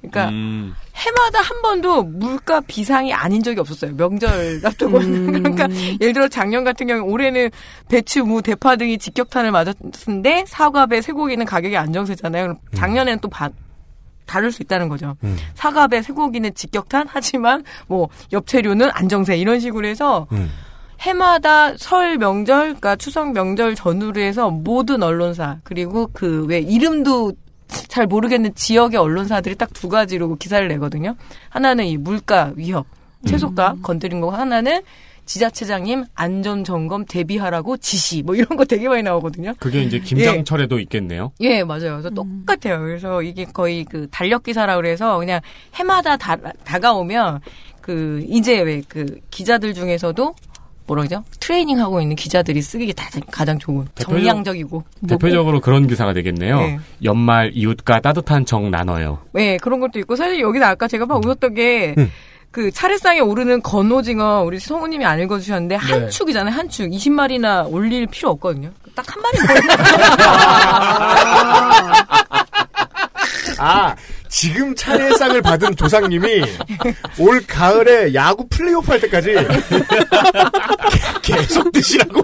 [0.00, 0.74] 그러니까 음.
[0.96, 3.94] 해마다 한 번도 물가 비상이 아닌 적이 없었어요.
[3.94, 4.98] 명절 앞두고.
[5.04, 5.68] 그러니까
[6.00, 7.50] 예를 들어 작년 같은 경우 올해는
[7.90, 12.42] 배추, 무, 대파 등이 직격탄을 맞았는데 사과 배, 쇠고기는 가격이 안정세잖아요.
[12.44, 13.50] 그럼 작년에는 또 바-
[14.26, 15.16] 다를 수 있다는 거죠.
[15.24, 15.36] 음.
[15.54, 20.50] 사과배, 쇠고기는 직격탄 하지만 뭐 엽채류는 안정세 이런 식으로 해서 음.
[21.00, 27.32] 해마다 설 명절, 그러니까 추석 명절 전후로 해서 모든 언론사 그리고 그 왜 이름도
[27.88, 31.16] 잘 모르겠는 지역의 언론사들이 딱 두 가지로 기사를 내거든요.
[31.48, 32.86] 하나는 이 물가 위협,
[33.26, 34.82] 채소가 건드린 거고 하나는
[35.24, 39.54] 지자체장님 안전 점검 대비하라고 지시 뭐 이런 거 되게 많이 나오거든요.
[39.58, 41.32] 그게 이제 김장철에도 있겠네요.
[41.40, 41.92] 예, 맞아요.
[42.00, 42.80] 그래서 똑같아요.
[42.80, 45.40] 그래서 이게 거의 그 달력 기사라 그래서 그냥
[45.74, 47.40] 해마다 다, 다가오면
[47.80, 50.34] 그 이제 왜 그 기자들 중에서도
[50.86, 51.24] 뭐라 그러죠?
[51.38, 56.58] 트레이닝 하고 있는 기자들이 쓰기 가장, 가장 좋은 대표적- 정량적이고 대표적으로 그런 기사가 되겠네요.
[56.58, 56.78] 네.
[57.04, 59.18] 연말 이웃과 따뜻한 정 나눠요.
[59.32, 62.10] 네, 그런 것도 있고 사실 여기서 아까 제가 막 웃었던 게 음.
[62.52, 66.08] 그 차례상에 오르는 건오징어 우리 성우님이 안 읽어주셨는데 한 네.
[66.10, 69.38] 축이잖아요 한 축 20마리나 올릴 필요 없거든요 딱 한 마리
[73.58, 73.94] 아,
[74.28, 76.42] 지금 차례상을 받은 조상님이
[77.18, 79.34] 올 가을에 야구 플레이오프 할 때까지
[81.22, 82.22] 계속 드시라고.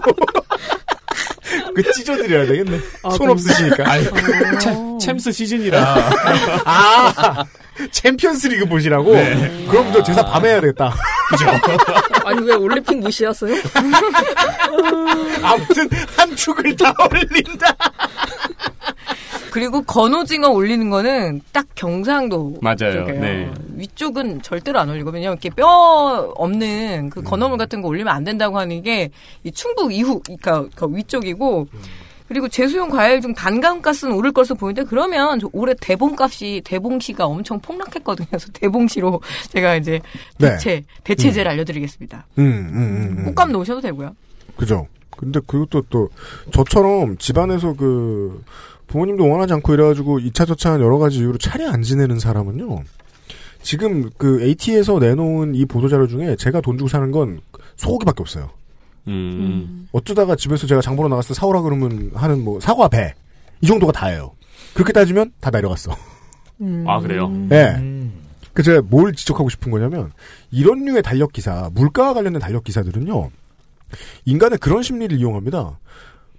[1.74, 2.78] 그 찢어드려야 되겠네.
[3.02, 3.90] 아, 손 그럼- 없으시니까.
[3.90, 4.04] 아니,
[4.60, 5.80] 챔- 챔스 시즌이라.
[6.64, 7.44] 아,
[7.92, 9.12] 챔피언스 리그 보시라고?
[9.14, 9.66] 네.
[9.70, 10.92] 그럼 저 제사 밤에 해야 되겠다.
[12.24, 13.54] 아니 왜 올림픽 무시하세요?
[15.42, 17.76] 아무튼 한 축을 다 올린다.
[19.58, 23.06] 그리고 건오징어 올리는 거는 딱 경상도 맞아요.
[23.06, 23.50] 네.
[23.76, 25.30] 위쪽은 절대로 안 올리거든요.
[25.30, 29.10] 이렇게 뼈 없는 그 건어물 같은 거 올리면 안 된다고 하는 게
[29.44, 31.68] 이 충북 이후, 그러니까 그 위쪽이고
[32.28, 38.26] 그리고 제수용 과일 중 단감가스는 오를 것으로 보이는데 그러면 저 올해 대봉값이 대봉시가 엄청 폭락했거든요.
[38.28, 40.00] 그래서 대봉시로 제가 이제
[40.38, 40.50] 네.
[40.50, 42.26] 대체 대체제를 알려드리겠습니다.
[42.38, 43.24] 음, 음, 음, 음.
[43.26, 44.14] 꽃감 넣으셔도 되고요.
[44.56, 44.86] 그죠.
[45.16, 46.08] 근데 그것도 또,
[46.52, 48.44] 저처럼 집안에서 그,
[48.88, 52.82] 부모님도 원하지 않고 이래가지고 2차 저차한 여러 가지 이유로 차례 안 지내는 사람은요.
[53.62, 57.40] 지금 그 AT에서 내놓은 이 보도자료 중에 제가 돈 주고 사는 건
[57.76, 58.50] 소고기밖에 없어요.
[59.06, 59.88] 음.
[59.92, 63.14] 어쩌다가 집에서 제가 장 보러 나갔을 때 사오라 그러면 하는 뭐 사과 배.
[63.60, 64.32] 이 정도가 다예요.
[64.74, 65.94] 그렇게 따지면 다 내려갔어.
[66.86, 67.30] 아, 그래요?
[67.52, 67.76] 예.
[68.52, 70.12] 그 제가 뭘 지적하고 싶은 거냐면
[70.50, 73.30] 이런 류의 달력 기사, 물가와 관련된 달력 기사들은요.
[74.24, 75.78] 인간의 그런 심리를 이용합니다.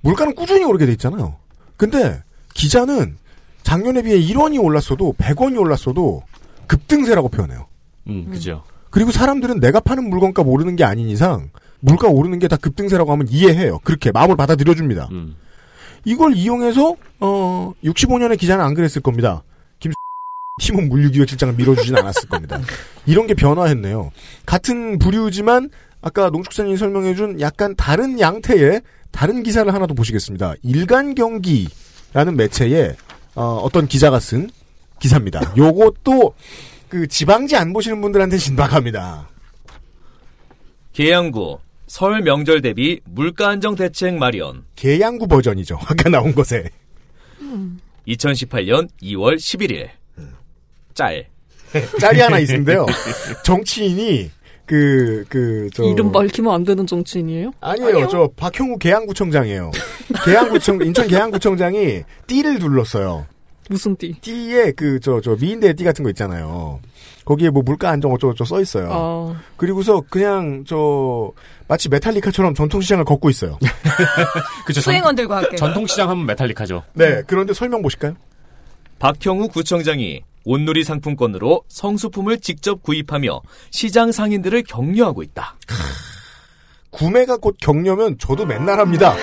[0.02, 1.36] 물가는 꾸준히 오르게 돼 있잖아요.
[1.78, 2.22] 근데
[2.54, 3.18] 기자는
[3.64, 6.24] 작년에 비해 1원이 올랐어도 100원이 올랐어도
[6.68, 7.68] 급등세라고 표현해요.
[8.08, 8.64] 음, 그죠.
[8.90, 13.28] 그리고 사람들은 내가 파는 물건값 오르는 게 아닌 이상 물가 오르는 게 다 급등세라고 하면
[13.30, 13.80] 이해해요.
[13.84, 15.08] 그렇게 마음을 받아들여 줍니다.
[15.12, 15.36] 음.
[16.06, 19.44] 이걸 이용해서 어 65년의 기자는 안 그랬을 겁니다.
[19.80, 19.92] 김
[20.62, 22.60] 팀원 물류기획실장을 밀어주진 않았을 겁니다.
[23.06, 24.12] 이런 게 변화했네요.
[24.46, 25.70] 같은 부류지만
[26.02, 28.82] 아까 농축산인이 설명해준 약간 다른 양태의
[29.12, 30.54] 다른 기사를 하나 더 보시겠습니다.
[30.64, 31.68] 일간 경기
[32.14, 32.96] 라는 매체에
[33.36, 34.50] 어, 어떤 기자가 쓴
[35.00, 35.54] 기사입니다.
[35.58, 36.34] 요것도
[36.90, 39.30] 그 지방지 안 보시는 분들한테 신박합니다.
[40.94, 44.66] 계양구 설 명절 대비 물가 안정 대책 마련.
[44.76, 45.78] 계양구 버전이죠.
[45.88, 46.70] 아까 나온 것에.
[48.08, 49.90] 2018년 2월 11일.
[50.94, 51.28] 짤.
[52.00, 52.86] 짤이 하나 있는데요.
[53.44, 54.32] 정치인이
[54.70, 55.84] 그, 그, 저.
[55.84, 57.54] 이름 밝히면 안 되는 정치인이에요?
[57.60, 58.08] 아니에요.
[58.08, 59.72] 저 박형우 계양구청장이에요.
[60.24, 63.26] 계양구청, 인천 계양구청장이 띠를 둘렀어요.
[63.68, 64.14] 무슨 띠?
[64.22, 66.80] 띠에 그, 저, 저, 미인대 띠 같은 거 있잖아요.
[67.26, 68.90] 거기에 뭐 물가 안정 어쩌고저쩌고 써 있어요.
[68.92, 69.42] 아.
[69.58, 71.32] 그리고서 그냥 저,
[71.68, 73.58] 마치 메탈리카처럼 전통시장을 걷고 있어요.
[74.68, 74.82] 그죠.
[74.82, 75.56] 수행원들과 함께.
[75.56, 76.84] 전통시장 하면 메탈리카죠.
[76.94, 77.24] 네.
[77.26, 78.14] 그런데 설명 보실까요?
[79.00, 85.56] 박형우 구청장이 온누리 상품권으로 성수품을 직접 구입하며 시장 상인들을 격려하고 있다.
[86.92, 89.14] 구매가 곧 격려면 저도 맨날 합니다.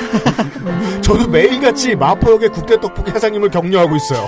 [1.03, 4.27] 저도 매일같이 마포역의 국대 떡볶이 사장님을 격려하고 있어요.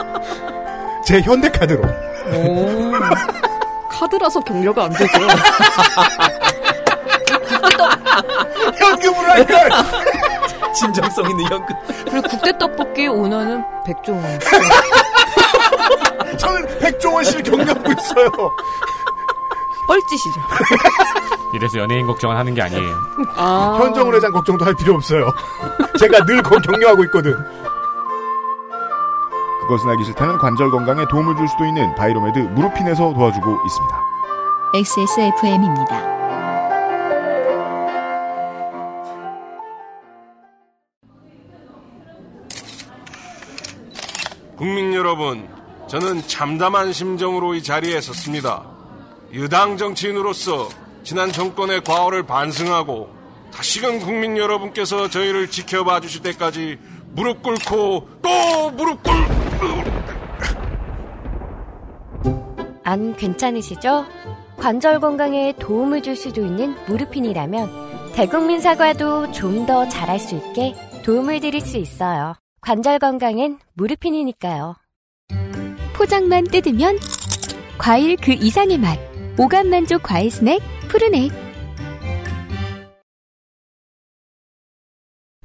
[1.04, 1.82] 제 현대카드로.
[1.82, 2.92] 오.
[3.90, 5.12] 카드라서 격려가 안 되죠.
[8.78, 9.70] 현금으로 할걸!
[10.72, 11.76] 진정성 있는 현금.
[12.08, 14.24] 그리고 국대 떡볶이 오너는 백종원.
[16.38, 18.30] 저는 백종원 씨를 격려하고 있어요.
[19.86, 20.40] 뻘짓이죠.
[21.54, 22.96] 이래서 연예인 걱정을 하는 게 아니에요.
[23.36, 23.76] 아.
[23.80, 25.32] 현정훈 회장 걱정도 할 필요 없어요.
[25.98, 27.34] 제가 늘 격려하고 있거든.
[29.62, 34.04] 그것은 알기 싫다는 관절 건강에 도움을 줄 수도 있는 바이로메드 무르핀에서 도와주고 있습니다.
[34.74, 36.20] XSFM입니다.
[44.56, 45.48] 국민 여러분,
[45.90, 48.64] 저는 참담한 심정으로 이 자리에 섰습니다.
[49.34, 50.68] 여당 정치인으로서
[51.02, 53.10] 지난 정권의 과오를 반성하고
[53.52, 56.78] 다시금 국민 여러분께서 저희를 지켜봐 주실 때까지
[57.10, 59.12] 무릎 꿇고 또 무릎 꿇...
[62.84, 64.06] 안 괜찮으시죠?
[64.58, 70.74] 관절 건강에 도움을 줄 수도 있는 무르핀이라면 대국민 사과도 좀 더 잘할 수 있게
[71.04, 72.34] 도움을 드릴 수 있어요.
[72.60, 74.76] 관절 건강엔 무르핀이니까요.
[76.00, 76.98] 포장만 뜯으면
[77.76, 78.98] 과일 그 이상의 맛.
[79.38, 81.30] 오감 만족 과일 스낵 푸르넥.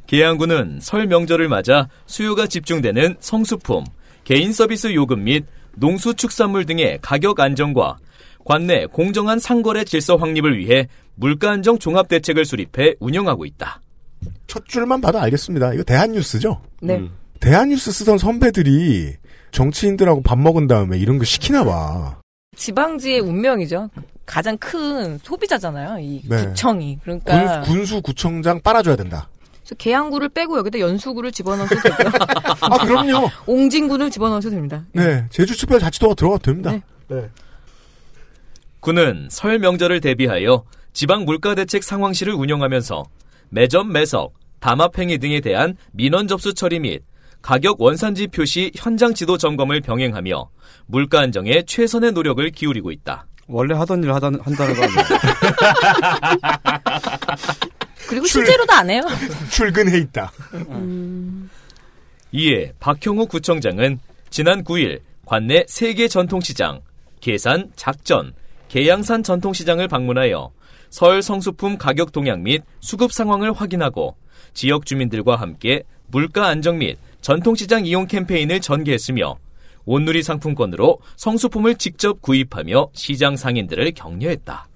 [0.07, 3.83] 계양구는 설 명절을 맞아 수요가 집중되는 성수품,
[4.23, 5.43] 개인 서비스 요금 및
[5.75, 7.97] 농수축산물 등의 가격 안정과
[8.45, 13.81] 관내 공정한 상거래 질서 확립을 위해 물가 안정 종합 대책을 수립해 운영하고 있다.
[14.47, 15.73] 첫 줄만 봐도 알겠습니다.
[15.73, 16.61] 이거 대한뉴스죠?
[16.81, 16.95] 네.
[16.95, 17.11] 음.
[17.41, 19.17] 대한뉴스 쓰던 선배들이
[19.55, 22.19] 정치인들하고 밥 먹은 다음에 이런 거 시키나 봐.
[22.57, 23.89] 지방지의 운명이죠.
[24.25, 25.99] 가장 큰 소비자잖아요.
[25.99, 26.47] 이 네.
[26.47, 26.99] 구청이.
[27.01, 29.29] 그러니까 군, 군수구청장 빨아줘야 된다.
[29.61, 32.11] 그래서 계양구를 빼고 여기다 연수구를 집어넣어도 되고요.
[32.61, 33.29] 아, 그럼요.
[33.47, 34.83] 옹진구를 집어넣어도 됩니다.
[34.91, 35.25] 네.
[35.29, 36.71] 제주특별 자치도가 들어가도 됩니다.
[37.07, 37.29] 네.
[38.81, 43.03] 군은 설 명절을 대비하여 지방 물가 대책 상황실을 운영하면서
[43.49, 47.03] 매점 매석, 담합행위 등에 대한 민원 접수 처리 및
[47.45, 50.49] 가격 원산지 표시 현장 지도 점검을 병행하며
[50.87, 53.27] 물가 안정에 최선의 노력을 기울이고 있다.
[53.47, 55.05] 원래 하던 일 하다, 한다는 거 아니에요?
[58.09, 59.03] 그리고 실제로도 안 해요.
[59.51, 60.31] 출근해 있다.
[62.31, 63.99] 이에 박형우 구청장은
[64.31, 66.81] 지난 9일 관내 세계 전통시장,
[67.21, 68.33] 계산, 작전,
[68.69, 70.51] 계양산 전통시장을 방문하여
[70.89, 74.15] 설 성수품 가격 동향 및 수급 상황을 확인하고
[74.55, 79.39] 지역 주민들과 함께 물가 안정 및 전통시장 이용 캠페인을 전개했으며
[79.85, 84.67] 온누리 상품권으로 성수품을 직접 구입하며 시장 상인들을 격려했다.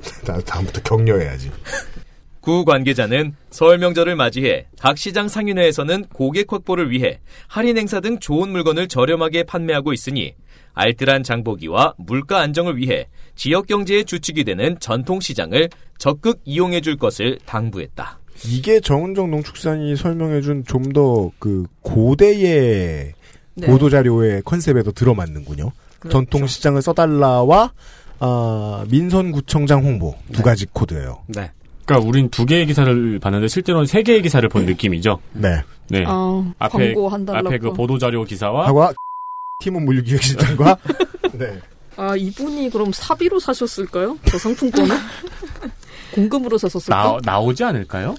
[0.24, 1.50] 나 다음부터 격려해야지.
[2.40, 8.48] 구 관계자는 설 명절을 맞이해 각 시장 상인회에서는 고객 확보를 위해 할인 행사 등 좋은
[8.48, 10.34] 물건을 저렴하게 판매하고 있으니
[10.72, 17.38] 알뜰한 장보기와 물가 안정을 위해 지역 경제의 주축이 되는 전통 시장을 적극 이용해 줄 것을
[17.44, 18.19] 당부했다.
[18.44, 23.12] 이게 정은정 농축산이 설명해준 좀 더 그 고대의
[23.54, 23.66] 네.
[23.66, 25.72] 보도 자료의 컨셉에도 들어맞는군요.
[26.10, 27.72] 전통 시장을 써달라와
[28.20, 31.22] 아, 민선구청장 홍보 두 가지 코드예요.
[31.26, 31.50] 네.
[31.84, 35.18] 그러니까 우린 두 개의 기사를 봤는데 실제로는 세 개의 기사를 본 느낌이죠.
[35.32, 35.62] 네.
[35.88, 36.04] 네.
[36.06, 37.48] 아, 앞에 광고 한 달라고.
[37.48, 38.86] 앞에 그 보도 자료 기사와 하고
[39.60, 40.78] 팀원 물류 기획실장과
[41.34, 41.58] 네.
[41.96, 44.18] 아, 이분이 그럼 사비로 사셨을까요?
[44.26, 44.96] 저 상품권을?
[46.14, 46.96] 공금으로 사셨을까?
[46.96, 48.14] 나 나오지 않을까요?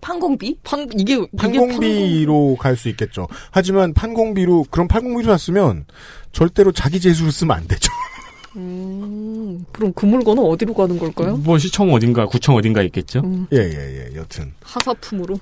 [0.00, 0.58] 판공비?
[0.62, 3.26] 판 이게 이게 판공비로 갈 수 있겠죠.
[3.50, 5.84] 하지만 판공비로 그런 판공비로 샀으면
[6.32, 7.90] 절대로 자기 재수로 쓰면 안 되죠.
[8.56, 11.36] 음, 그럼 그 물건은 어디로 가는 걸까요?
[11.36, 13.22] 뭐 시청 어딘가 구청 어딘가 있겠죠.
[13.52, 14.16] 예, 예, 예.
[14.16, 15.38] 여튼 하사품으로.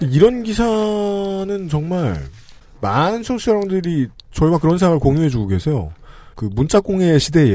[0.00, 2.20] 이런 기사는 정말
[2.80, 5.92] 많은 청취자 여러분들이 저희와 그런 생각을 공유해주고 계세요.
[6.34, 7.54] 그 문자 공해 시대에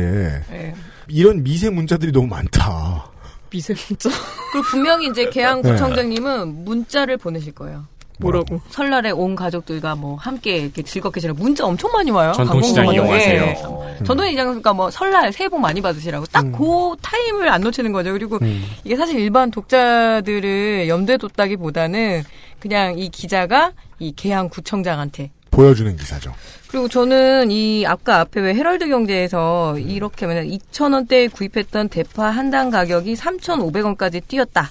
[0.49, 0.73] 네.
[1.09, 3.11] 이런 미세 문자들이 너무 많다.
[3.49, 4.09] 미세 문자.
[4.51, 5.71] 그리고 분명히 이제 개항 네.
[5.71, 7.85] 구청장님은 문자를 보내실 거예요.
[8.19, 8.59] 뭐라고?
[8.69, 12.33] 설날에 온 가족들과 뭐 함께 이렇게 즐겁게 지내 문자 엄청 많이 와요.
[12.33, 13.41] 전통시장 이용하세요.
[13.43, 14.03] 예.
[14.03, 16.51] 전통시장 그러니까 뭐 설날 새해 복 많이 받으시라고 딱 음.
[16.51, 18.11] 그 타임을 안 놓치는 거죠.
[18.11, 18.37] 그리고
[18.83, 22.23] 이게 사실 일반 독자들을 염두에 뒀다기보다는
[22.59, 26.33] 그냥 이 기자가 이 개항 구청장한테 보여주는 기사죠.
[26.69, 33.15] 그리고 저는 이 아까 앞에 왜 헤럴드 경제에서 이렇게 하면 2,000원대에 구입했던 대파 한당 가격이
[33.15, 34.69] 3,500원까지 뛰었다.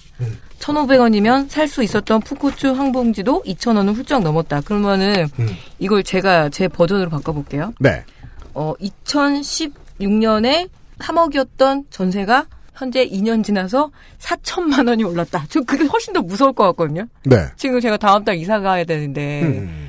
[0.61, 4.61] 1,500원이면 살 수 있었던 푸고추 한 봉지도 2,000원을 훌쩍 넘었다.
[4.61, 5.26] 그러면은
[5.80, 7.72] 이걸 제가 제 버전으로 바꿔 볼게요.
[7.80, 8.05] 네.
[8.55, 10.68] 어, 2016년에
[11.01, 13.90] 3억이었던 전세가 현재 2년 지나서
[14.20, 15.46] 4천만 원이 올랐다.
[15.49, 17.07] 저 그게 훨씬 더 무서울 것 같거든요.
[17.24, 17.46] 네.
[17.57, 19.86] 지금 제가 다음 달 이사 가야 되는데 음.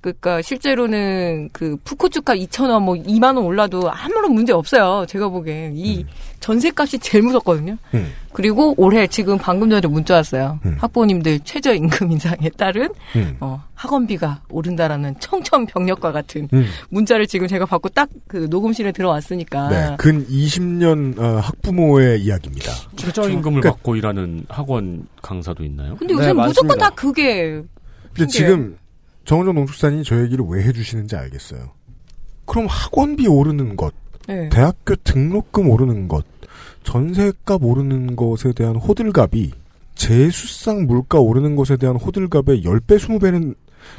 [0.00, 5.04] 그러니까 실제로는 그 푸코츠값 2,000원 뭐 2만 원 올라도 아무런 문제 없어요.
[5.08, 6.06] 제가 보기엔 이
[6.40, 7.76] 전세값이 제일 무섭거든요.
[7.94, 8.12] 음.
[8.32, 10.58] 그리고 올해 지금 방금 전에 문자 왔어요.
[10.78, 13.36] 학부모님들 최저임금 인상에 따른 음.
[13.40, 16.66] 어, 학원비가 오른다라는 청천벽력과 같은 음.
[16.88, 19.96] 문자를 지금 제가 받고 딱 그 녹음실에 들어왔으니까 네.
[19.98, 22.72] 근 20년 어, 학부모의 이야기입니다.
[22.94, 25.96] 최저임금을 그러니까 받고 일하는 학원 강사도 있나요?
[25.96, 27.60] 근데 요새 는 무조건 다 그게
[28.14, 28.26] 근데.
[28.28, 28.76] 지금
[29.24, 31.70] 정은정 농축산이 저 얘기를 왜 해주시는지 알겠어요.
[32.44, 33.94] 그럼 학원비 오르는 것,
[34.26, 34.48] 네.
[34.48, 36.24] 대학교 등록금 오르는 것,
[36.82, 39.52] 전세값 오르는 것에 대한 호들갑이
[39.94, 43.54] 재수상 물가 오르는 것에 대한 호들갑의 10배, 20배는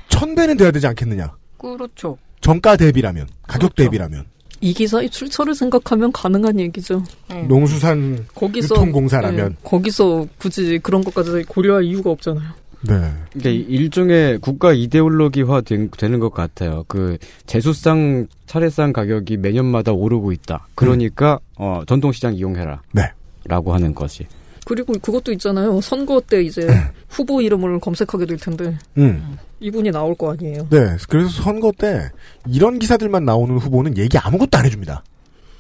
[0.09, 1.32] 1000배는 돼야 되지 않겠느냐.
[1.57, 2.17] 그렇죠.
[2.41, 4.26] 정가 대비라면, 가격 대비라면.
[4.61, 7.03] 이 기사의 출처를 생각하면 가능한 얘기죠.
[7.47, 9.51] 농수산 거기서 유통공사라면.
[9.51, 12.49] 예, 거기서 굳이 그런 것까지 고려할 이유가 없잖아요.
[12.88, 13.11] 네.
[13.36, 16.84] 이게 일종의 국가 이데올로기화 된- 되는 것 같아요.
[16.88, 20.67] 그 재수상 차례상 가격이 매년마다 오르고 있다.
[20.75, 22.82] 그러니까 어, 전통시장 이용해라.
[22.93, 23.03] 네.
[23.45, 24.25] 라고 하는 것이.
[24.65, 25.82] 그리고 그것도 있잖아요.
[25.82, 26.67] 선거 때 이제
[27.09, 29.38] 후보 이름을 검색하게 될 텐데 음.
[29.59, 30.67] 이분이 나올 거 아니에요.
[30.69, 30.95] 네.
[31.09, 32.09] 그래서 선거 때
[32.47, 35.03] 이런 기사들만 나오는 후보는 얘기 아무것도 안 해줍니다.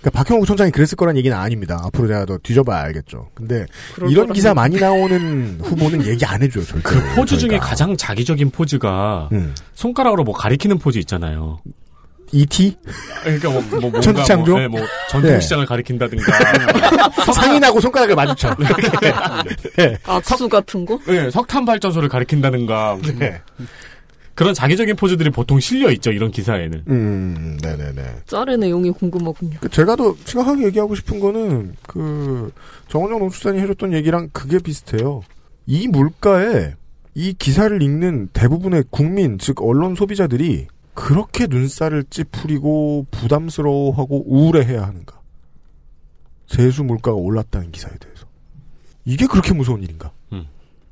[0.01, 1.79] 그러니까 박형호 구청장이 그랬을 거란 얘기는 아닙니다.
[1.85, 3.29] 앞으로 제가 더 뒤져봐야 알겠죠.
[3.35, 3.65] 근데
[4.09, 4.31] 이런.
[4.33, 6.63] 기사 많이 나오는 후보는 얘기 안 해줘요.
[6.65, 6.81] 절대.
[6.81, 9.53] 그 포즈 중에 가장 자기적인 포즈가 음.
[9.73, 11.59] 손가락으로 뭐 가리키는 포즈 있잖아요.
[12.31, 12.77] E.T.
[13.23, 14.51] 그러니까 뭐, 뭐 뭔가 천지창조?
[14.51, 14.79] 뭐, 네, 뭐
[15.09, 16.31] 전통시장을 가리킨다든가
[17.33, 18.55] 상인하고 손가락을 마주쳐.
[19.75, 19.97] 네.
[20.05, 20.97] 악수 같은 거?
[21.05, 23.41] 네, 석탄 발전소를 가리킨다든가 네.
[24.41, 26.85] 그런 자기적인 포즈들이 보통 실려 있죠 이런 기사에는.
[26.87, 28.21] 음, 네네네.
[28.25, 29.57] 짤의 내용이 궁금하군요.
[29.61, 32.51] 그 제가 더 심각하게 얘기하고 싶은 거는 그
[32.87, 35.21] 정원영 농축산이 해줬던 얘기랑 그게 비슷해요.
[35.67, 36.73] 이 물가에
[37.13, 40.65] 이 기사를 읽는 대부분의 국민 즉 언론 소비자들이
[40.95, 45.21] 그렇게 눈살을 찌푸리고 부담스러워하고 우울해해야 하는가?
[46.47, 48.25] 세수 물가가 올랐다는 기사에 대해서
[49.05, 50.11] 이게 그렇게 무서운 일인가?
[50.33, 50.47] 음.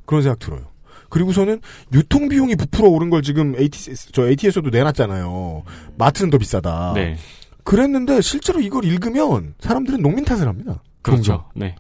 [0.06, 0.68] 그런 생각 들어요.
[1.10, 1.60] 그리고서는
[1.94, 5.64] 유통 비용이 부풀어 오른 걸 지금 ATS 저 ATS도 내놨잖아요.
[5.98, 6.94] 마트는 더 비싸다.
[6.96, 7.18] 네.
[7.64, 10.82] 그랬는데 실제로 이걸 읽으면 사람들은 농민 탓을 합니다.
[11.02, 11.46] 그렇죠.
[11.56, 11.76] 네.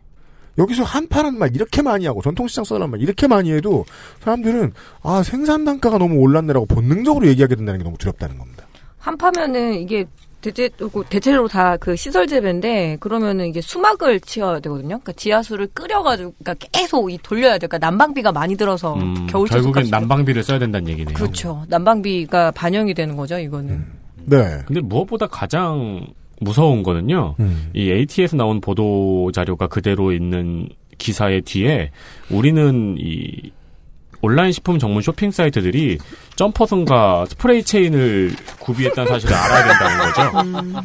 [0.57, 3.85] 여기서 한파란 말 이렇게 많이 하고 전통시장 써달란 말 이렇게 많이 해도
[4.19, 8.67] 사람들은 아 생산 단가가 너무 올랐네라고 본능적으로 얘기하게 된다는 게 너무 두렵다는 겁니다.
[8.97, 10.05] 한파면은 이게
[10.41, 10.69] 대체
[11.09, 14.99] 대체로 다 그 시설 재배인데 그러면은 이게 수막을 치어야 되거든요.
[14.99, 17.67] 그러니까 지하수를 끓여가지고 그러니까 계속 이 돌려야 돼.
[17.67, 21.13] 그러니까 난방비가 많이 들어서 음, 겨울 결국엔 난방비를 써야 된다는 얘기네요.
[21.13, 21.63] 그렇죠.
[21.69, 23.37] 난방비가 반영이 되는 거죠.
[23.39, 23.85] 이거는.
[24.25, 24.59] 네.
[24.65, 26.05] 근데 무엇보다 가장
[26.41, 27.35] 무서운 거는요.
[27.39, 27.69] 음.
[27.73, 31.91] 이 AT에서 나온 보도 자료가 그대로 있는 기사의 뒤에
[32.29, 33.51] 우리는 이
[34.21, 35.97] 온라인 식품 전문 쇼핑 사이트들이
[36.35, 40.81] 점퍼선과 스프레이 체인을 구비했다는 사실을 알아야 된다는 거죠.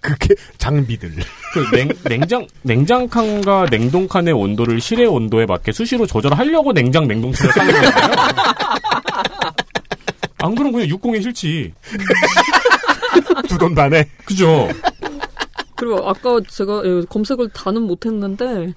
[0.00, 1.12] 그렇게 장비들.
[1.52, 7.90] 그 냉, 냉장 냉장칸과 냉동칸의 온도를 실외 온도에 맞게 수시로 조절하려고 냉장 냉동실을 사는 거예요.
[10.38, 11.72] 안 그럼 그냥 60에 싫지.
[13.48, 14.08] 두 돈 반에.
[14.24, 14.68] 그죠.
[15.76, 18.72] 그리고 아까 제가 예, 검색을 다는 못했는데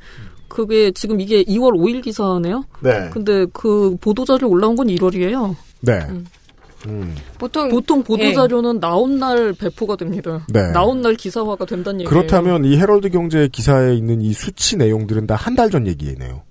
[0.49, 2.63] 그게 지금 이게 2월 5일 기사네요.
[2.81, 3.09] 네.
[3.11, 5.55] 근데 그 보도 자료 올라온 건 1월이에요.
[5.81, 5.99] 네.
[6.87, 7.13] 음.
[7.37, 8.33] 보통 보통 보도 예.
[8.33, 10.45] 자료는 나온 날 배포가 됩니다.
[10.47, 10.71] 네.
[10.71, 12.09] 나온 날 기사화가 된다는 얘기예요.
[12.09, 16.41] 그렇다면 이 헤럴드 경제 기사에 있는 이 수치 내용들은 다 한 달 전 얘기네요.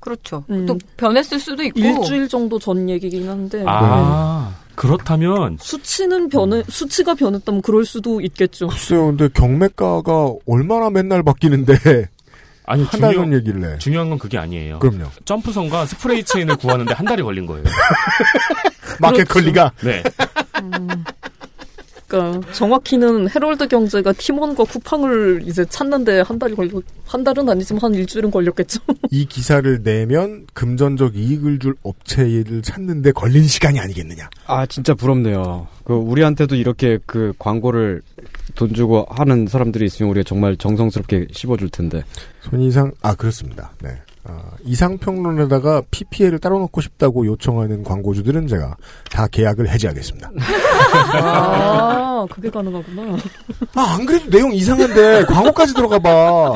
[0.00, 0.44] 그렇죠.
[0.50, 0.66] 음.
[0.66, 7.62] 또 변했을 수도 있고 일주일 정도 전 얘기긴 한데 아, 그렇다면 수치는 변해 수치가 변했다면
[7.62, 8.68] 그럴 수도 있겠죠.
[8.68, 11.74] 글쎄요, 근데 경매가가 얼마나 맨날 바뀌는데
[12.66, 13.78] 아니 한달 중요- 전 얘기를 해.
[13.78, 14.78] 중요한 건 그게 아니에요.
[14.78, 15.10] 그럼요.
[15.24, 17.62] 점프선과 스프레이 체인을 구하는데 한 달이 걸린 거예요.
[19.00, 19.70] 마켓 그렇죠.
[19.82, 20.02] 네.
[22.14, 27.94] 그러니까 정확히는 헤럴드 경제가 팀원과 쿠팡을 이제 찾는데 한 달이 걸려 한 달은 아니지만 한
[27.94, 28.80] 일주일은 걸렸겠죠.
[29.10, 34.30] 이 기사를 내면 금전적 이익을 줄 업체를 찾는데 걸린 시간이 아니겠느냐.
[34.46, 35.66] 아 진짜 부럽네요.
[35.84, 38.02] 그 우리한테도 이렇게 그 광고를
[38.54, 42.04] 돈 주고 하는 사람들이 있으면 우리가 정말 정성스럽게 씹어줄 텐데.
[42.42, 43.72] 손이상 아 그렇습니다.
[43.82, 43.90] 네.
[44.26, 48.76] 아, 이상평론에다가 PPL을 따로 넣고 싶다고 요청하는 광고주들은 제가
[49.10, 50.30] 다 계약을 해지하겠습니다.
[51.12, 53.16] 아 그게 가능하구나.
[53.74, 56.54] 아, 안 그래도 내용 이상한데 광고까지 들어가 봐.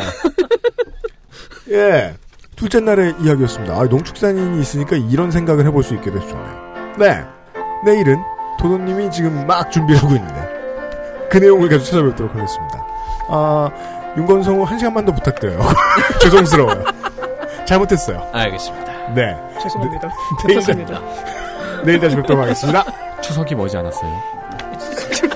[1.70, 2.14] 예.
[2.56, 3.74] 둘째 날의 이야기였습니다.
[3.78, 6.94] 아, 농축산인이 있으니까 이런 생각을 해볼 수 있게 돼서 좋네요.
[6.98, 7.24] 네.
[7.84, 8.16] 내일은
[8.58, 10.48] 도도님이 지금 막 준비하고 있는데
[11.30, 12.86] 그 내용을 계속 찾아뵙도록 하겠습니다.
[13.28, 13.70] 아,
[14.16, 15.60] 윤건성우 한 시간만 더 부탁드려요.
[16.20, 16.84] 죄송스러워요.
[17.68, 18.30] 잘못했어요.
[18.32, 19.14] 알겠습니다.
[19.14, 19.36] 네.
[19.62, 20.10] 죄송합니다.
[20.46, 21.00] 내일, 죄송합니다.
[21.84, 22.84] 내일 다시 뵙도록 하겠습니다.
[23.20, 24.10] 추석이 머지 않았어요.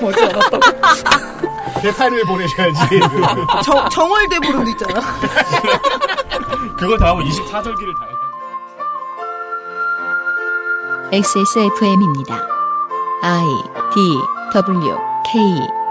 [0.00, 0.60] 머지 않았다고.
[1.82, 3.00] 대파를 보내셔야지.
[3.64, 5.00] 정, 정월대 보름도 있잖아.
[6.78, 8.22] 그걸 다 하고 24절기를 다 했다.
[11.12, 12.48] XSFM입니다.
[13.22, 13.44] I
[13.94, 14.00] D
[14.54, 14.96] W
[15.30, 15.81] K